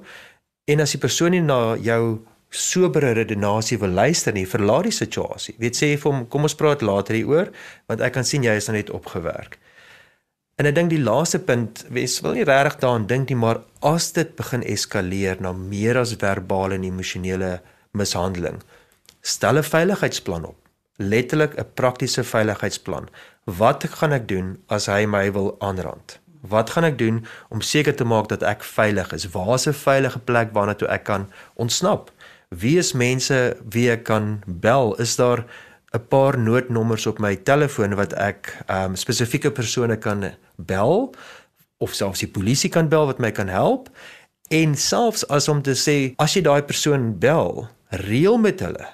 En 0.69 0.81
as 0.85 0.93
die 0.93 1.01
persoon 1.01 1.33
nie 1.33 1.45
na 1.45 1.77
jou 1.81 2.19
sobere 2.53 3.15
redenasie 3.17 3.79
wil 3.81 3.95
luister 3.97 4.33
nie, 4.37 4.47
verlaat 4.49 4.89
die 4.89 4.97
situasie. 4.97 5.55
Weet 5.61 5.77
sê 5.77 5.95
vir 5.97 6.11
hom, 6.11 6.27
kom 6.29 6.45
ons 6.49 6.57
praat 6.57 6.85
later 6.85 7.17
hieroor, 7.17 7.51
want 7.89 8.05
ek 8.05 8.17
kan 8.17 8.29
sien 8.29 8.45
jy 8.45 8.57
is 8.57 8.69
nou 8.69 8.77
net 8.77 8.93
opgewerk. 8.93 9.59
En 10.59 10.67
ek 10.67 10.75
dink 10.75 10.91
die 10.91 11.01
laaste 11.01 11.39
punt, 11.47 11.85
wes 11.95 12.19
wil 12.25 12.35
nie 12.35 12.47
regtig 12.49 12.81
daaraan 12.83 13.07
dink 13.09 13.31
nie, 13.31 13.39
maar 13.39 13.63
as 13.87 14.11
dit 14.17 14.33
begin 14.37 14.65
eskaleer 14.67 15.41
na 15.45 15.53
meer 15.55 16.01
as 16.01 16.17
verbale 16.19 16.75
en 16.75 16.87
emosionele 16.89 17.59
mishandeling, 17.95 18.59
stel 19.23 19.59
'n 19.59 19.63
veiligheidsplan 19.63 20.45
op. 20.45 20.59
Letterlik 20.99 21.55
'n 21.57 21.73
praktiese 21.75 22.25
veiligheidsplan. 22.25 23.09
Wat 23.45 23.85
gaan 23.85 24.13
ek 24.13 24.29
doen 24.29 24.59
as 24.69 24.87
hy 24.87 25.07
my 25.07 25.33
wil 25.33 25.57
aanrand? 25.61 26.19
Wat 26.49 26.71
gaan 26.71 26.85
ek 26.89 26.99
doen 26.99 27.25
om 27.49 27.61
seker 27.61 27.95
te 27.97 28.05
maak 28.05 28.29
dat 28.29 28.43
ek 28.43 28.65
veilig 28.65 29.13
is? 29.13 29.29
Waar 29.35 29.55
is 29.55 29.69
'n 29.69 29.73
veilige 29.73 30.19
plek 30.19 30.53
waarna 30.53 30.75
toe 30.75 30.89
ek 30.89 31.05
kan 31.05 31.29
ontsnap? 31.55 32.11
Wie 32.49 32.79
is 32.79 32.93
mense 32.93 33.57
wie 33.69 33.91
ek 33.91 34.05
kan 34.05 34.43
bel? 34.47 34.95
Is 34.95 35.17
daar 35.17 35.45
'n 35.93 36.07
paar 36.09 36.39
noodnommers 36.39 37.07
op 37.07 37.19
my 37.19 37.37
telefoon 37.37 37.95
wat 37.95 38.13
ek 38.13 38.65
um 38.69 38.97
spesifieke 38.97 39.51
persone 39.51 39.97
kan 39.97 40.35
bel 40.57 41.15
of 41.79 41.95
selfs 41.95 42.21
die 42.21 42.29
polisie 42.29 42.71
kan 42.71 42.89
bel 42.89 43.07
wat 43.07 43.19
my 43.19 43.31
kan 43.31 43.49
help? 43.49 43.89
En 44.51 44.75
selfs 44.75 45.29
as 45.29 45.49
om 45.49 45.63
te 45.63 45.75
sê 45.75 46.15
as 46.17 46.35
jy 46.35 46.43
daai 46.43 46.63
persoon 46.63 47.19
bel, 47.19 47.69
reël 47.89 48.39
met 48.39 48.61
hulle 48.61 48.89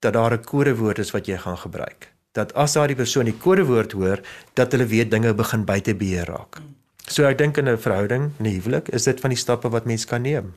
dat 0.00 0.12
daar 0.12 0.32
'n 0.32 0.44
kodewoord 0.44 0.98
is 0.98 1.10
wat 1.10 1.26
jy 1.26 1.36
gaan 1.36 1.58
gebruik 1.58 2.12
dat 2.32 2.52
as 2.54 2.76
daardie 2.78 2.96
persoon 2.98 3.26
die 3.26 3.36
kodewoord 3.36 3.92
hoor, 3.92 4.20
dat 4.54 4.72
hulle 4.72 4.86
weet 4.86 5.10
dinge 5.10 5.34
begin 5.34 5.64
buite 5.66 5.94
beheer 5.98 6.28
raak. 6.30 6.60
So 7.10 7.26
ek 7.26 7.38
dink 7.38 7.58
in 7.58 7.68
'n 7.68 7.78
verhouding, 7.78 8.30
'n 8.38 8.44
huwelik, 8.44 8.88
is 8.88 9.04
dit 9.04 9.20
van 9.20 9.30
die 9.30 9.38
stappe 9.38 9.68
wat 9.68 9.84
mens 9.84 10.04
kan 10.04 10.22
neem. 10.22 10.54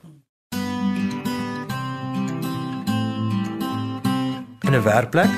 In 4.61 4.73
'n 4.75 4.83
werkplek 4.83 5.29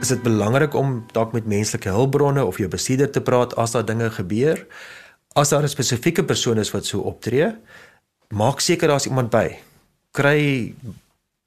is 0.00 0.08
dit 0.08 0.22
belangrik 0.22 0.74
om 0.74 1.04
dalk 1.12 1.32
met 1.32 1.46
menslike 1.46 1.88
hulpbronne 1.88 2.44
of 2.44 2.58
jou 2.58 2.68
bestuurder 2.68 3.10
te 3.10 3.20
praat 3.20 3.56
as 3.56 3.70
daar 3.70 3.84
dinge 3.84 4.10
gebeur. 4.10 4.66
As 5.34 5.48
daar 5.48 5.62
'n 5.62 5.68
spesifieke 5.68 6.24
persoon 6.24 6.58
is 6.58 6.70
wat 6.70 6.86
so 6.86 7.00
optree, 7.00 7.54
maak 8.28 8.60
seker 8.60 8.88
daar's 8.88 9.06
iemand 9.06 9.30
by. 9.30 9.58
Kry 10.10 10.74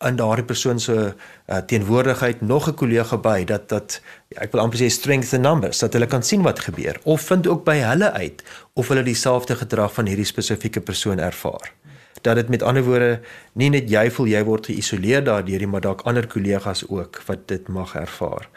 in 0.05 0.15
daardie 0.15 0.45
persoon 0.45 0.79
se 0.79 0.95
uh, 0.95 1.57
teenwoordigheid 1.57 2.41
nog 2.41 2.67
'n 2.67 2.73
kollega 2.73 3.17
by 3.17 3.43
dat 3.43 3.69
dat 3.69 4.01
ja, 4.27 4.41
ek 4.41 4.51
wil 4.51 4.61
amper 4.61 4.79
sê 4.79 4.89
strength 4.89 5.33
in 5.33 5.41
numbers 5.41 5.79
dat 5.79 5.93
hulle 5.93 6.07
kan 6.07 6.23
sien 6.23 6.41
wat 6.41 6.59
gebeur 6.59 6.99
of 7.03 7.21
vind 7.21 7.47
ook 7.47 7.63
by 7.63 7.77
hulle 7.77 8.11
uit 8.11 8.43
of 8.73 8.87
hulle 8.87 9.03
dieselfde 9.03 9.55
gedrag 9.55 9.93
van 9.93 10.05
hierdie 10.05 10.25
spesifieke 10.25 10.81
persoon 10.81 11.19
ervaar. 11.19 11.73
Dat 12.21 12.35
dit 12.35 12.49
met 12.49 12.63
ander 12.63 12.83
woorde 12.83 13.19
nie 13.53 13.69
net 13.69 13.89
jy 13.89 14.11
voel 14.11 14.27
jy 14.27 14.43
word 14.43 14.65
geïsoleer 14.65 15.23
daardeur 15.23 15.67
maar 15.69 15.81
dalk 15.81 16.01
ander 16.01 16.27
kollegas 16.27 16.87
ook 16.87 17.21
wat 17.25 17.47
dit 17.47 17.67
mag 17.67 17.95
ervaar. 17.95 18.49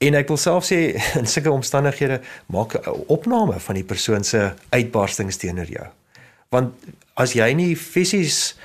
En 0.00 0.14
ek 0.14 0.28
wil 0.32 0.38
self 0.40 0.64
sê 0.64 0.96
in 1.20 1.26
sulke 1.26 1.50
omstandighede 1.52 2.20
maak 2.46 2.74
'n 2.74 3.04
opname 3.06 3.60
van 3.60 3.74
die 3.74 3.84
persoon 3.84 4.24
se 4.24 4.52
uitbarstings 4.68 5.36
teenoor 5.36 5.68
jou. 5.68 5.86
Want 6.48 6.72
as 7.14 7.32
jy 7.32 7.52
nie 7.52 7.76
fisies 7.76 8.56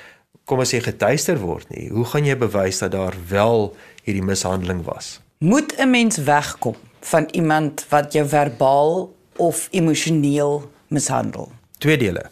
kom 0.46 0.62
ons 0.62 0.72
sê 0.74 0.82
getuister 0.84 1.40
word 1.42 1.70
nie. 1.74 1.90
Hoe 1.94 2.06
gaan 2.06 2.26
jy 2.28 2.38
bewys 2.38 2.82
dat 2.84 2.94
daar 2.94 3.18
wel 3.30 3.72
hierdie 4.06 4.26
mishandeling 4.26 4.84
was? 4.86 5.20
Moet 5.40 5.76
'n 5.78 5.90
mens 5.90 6.18
wegkom 6.18 6.76
van 7.02 7.28
iemand 7.32 7.86
wat 7.90 8.14
jou 8.14 8.28
verbaal 8.28 9.14
of 9.36 9.68
emosioneel 9.72 10.72
mishandel? 10.88 11.52
Twee 11.78 11.98
dele. 11.98 12.30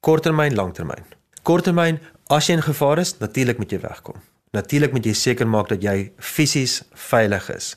Korttermyn, 0.00 0.54
langtermyn. 0.54 1.04
Korttermyn, 1.42 1.98
as 2.26 2.46
jy 2.46 2.54
in 2.54 2.62
gevaar 2.62 2.98
is, 2.98 3.18
natuurlik 3.18 3.58
moet 3.58 3.70
jy 3.70 3.80
wegkom. 3.80 4.14
Natuurlik 4.50 4.92
moet 4.92 5.04
jy 5.04 5.12
seker 5.12 5.48
maak 5.48 5.68
dat 5.68 5.82
jy 5.82 6.12
fisies 6.16 6.82
veilig 6.92 7.50
is. 7.50 7.76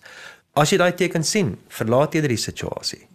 As 0.53 0.69
jy 0.69 0.77
daai 0.77 0.93
teken 0.95 1.23
sien, 1.23 1.57
verlaat 1.67 2.13
jy 2.13 2.21
die 2.21 2.37
situasie. 2.37 3.07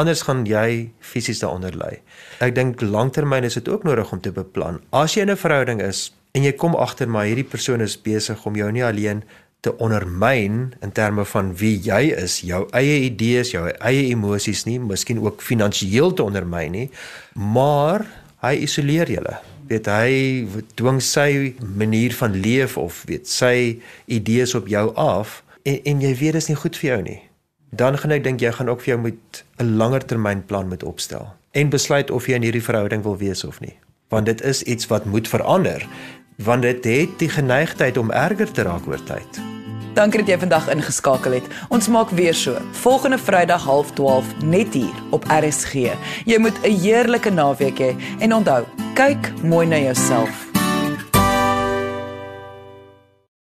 Anders 0.00 0.22
gaan 0.24 0.46
jy 0.48 0.88
fisies 1.04 1.42
daaronder 1.42 1.74
ly. 1.76 1.98
Ek 2.40 2.54
dink 2.56 2.80
langtermyn 2.80 3.44
is 3.44 3.58
dit 3.58 3.68
ook 3.68 3.84
nodig 3.84 4.08
om 4.14 4.20
te 4.24 4.32
beplan. 4.32 4.78
As 4.96 5.12
jy 5.14 5.26
in 5.26 5.30
'n 5.30 5.36
verhouding 5.36 5.82
is 5.84 6.14
en 6.32 6.42
jy 6.42 6.52
kom 6.52 6.74
agter 6.74 7.08
maar 7.08 7.26
hierdie 7.28 7.44
persoon 7.44 7.80
is 7.80 8.00
besig 8.00 8.46
om 8.46 8.56
jou 8.56 8.70
nie 8.72 8.84
alleen 8.84 9.22
te 9.60 9.76
ondermyn 9.76 10.72
in 10.80 10.92
terme 10.92 11.24
van 11.24 11.52
wie 11.56 11.76
jy 11.76 12.14
is, 12.16 12.40
jou 12.40 12.68
eie 12.72 13.00
idees, 13.10 13.50
jou 13.50 13.68
eie 13.68 14.08
emosies 14.08 14.64
nie, 14.64 14.78
miskien 14.78 15.20
ook 15.20 15.42
finansiëel 15.42 16.14
te 16.14 16.22
ondermyn 16.22 16.72
nie, 16.72 16.90
maar 17.34 18.06
hy 18.40 18.56
isoleer 18.56 19.10
julle. 19.10 19.36
Weet 19.68 19.86
hy 19.86 20.46
dwing 20.74 21.00
sy 21.00 21.54
manier 21.60 22.12
van 22.12 22.32
leef 22.32 22.78
of 22.78 23.04
weet 23.06 23.28
sy 23.28 23.80
idees 24.06 24.54
op 24.54 24.66
jou 24.66 24.94
af 24.96 25.42
en, 25.62 25.78
en 25.84 26.00
jy 26.00 26.14
weet 26.14 26.32
dit 26.32 26.42
is 26.42 26.48
nie 26.48 26.56
goed 26.56 26.76
vir 26.76 26.90
jou 26.90 27.02
nie 27.02 27.20
dan 27.70 27.98
gaan 27.98 28.10
ek 28.10 28.24
dink 28.24 28.40
jy 28.40 28.52
gaan 28.52 28.68
ook 28.68 28.80
vir 28.80 28.94
jou 28.94 29.00
moet 29.00 29.44
'n 29.58 29.76
langer 29.76 30.04
termyn 30.04 30.44
plan 30.46 30.68
met 30.68 30.82
opstel 30.82 31.34
en 31.52 31.68
besluit 31.68 32.10
of 32.10 32.26
jy 32.26 32.34
in 32.34 32.42
hierdie 32.42 32.62
verhouding 32.62 33.02
wil 33.02 33.16
wees 33.16 33.44
of 33.44 33.60
nie. 33.60 33.78
Want 34.08 34.26
dit 34.26 34.40
is 34.42 34.62
iets 34.62 34.86
wat 34.86 35.04
moet 35.04 35.28
verander 35.28 35.86
want 36.36 36.62
dit 36.62 36.84
het 36.84 37.18
die 37.18 37.28
geneigtheid 37.28 37.96
om 37.96 38.10
erger 38.10 38.50
te 38.52 38.62
raak 38.62 38.86
oor 38.86 39.02
tyd. 39.04 39.40
Dankie 39.94 40.22
dat 40.22 40.28
jy 40.28 40.38
vandag 40.38 40.68
ingeskakel 40.72 41.32
het. 41.32 41.48
Ons 41.68 41.88
maak 41.88 42.10
weer 42.10 42.34
so. 42.34 42.56
Volgende 42.82 43.18
Vrydag 43.18 43.66
12:30 43.66 44.44
net 44.44 44.72
hier 44.72 44.94
op 45.10 45.24
RSG. 45.28 45.92
Jy 46.24 46.38
moet 46.38 46.58
'n 46.62 46.78
heerlike 46.80 47.30
naweek 47.30 47.78
hê 47.78 47.94
en 48.18 48.34
onthou, 48.34 48.64
kyk 48.94 49.32
mooi 49.42 49.66
na 49.66 49.78
jouself. 49.78 50.49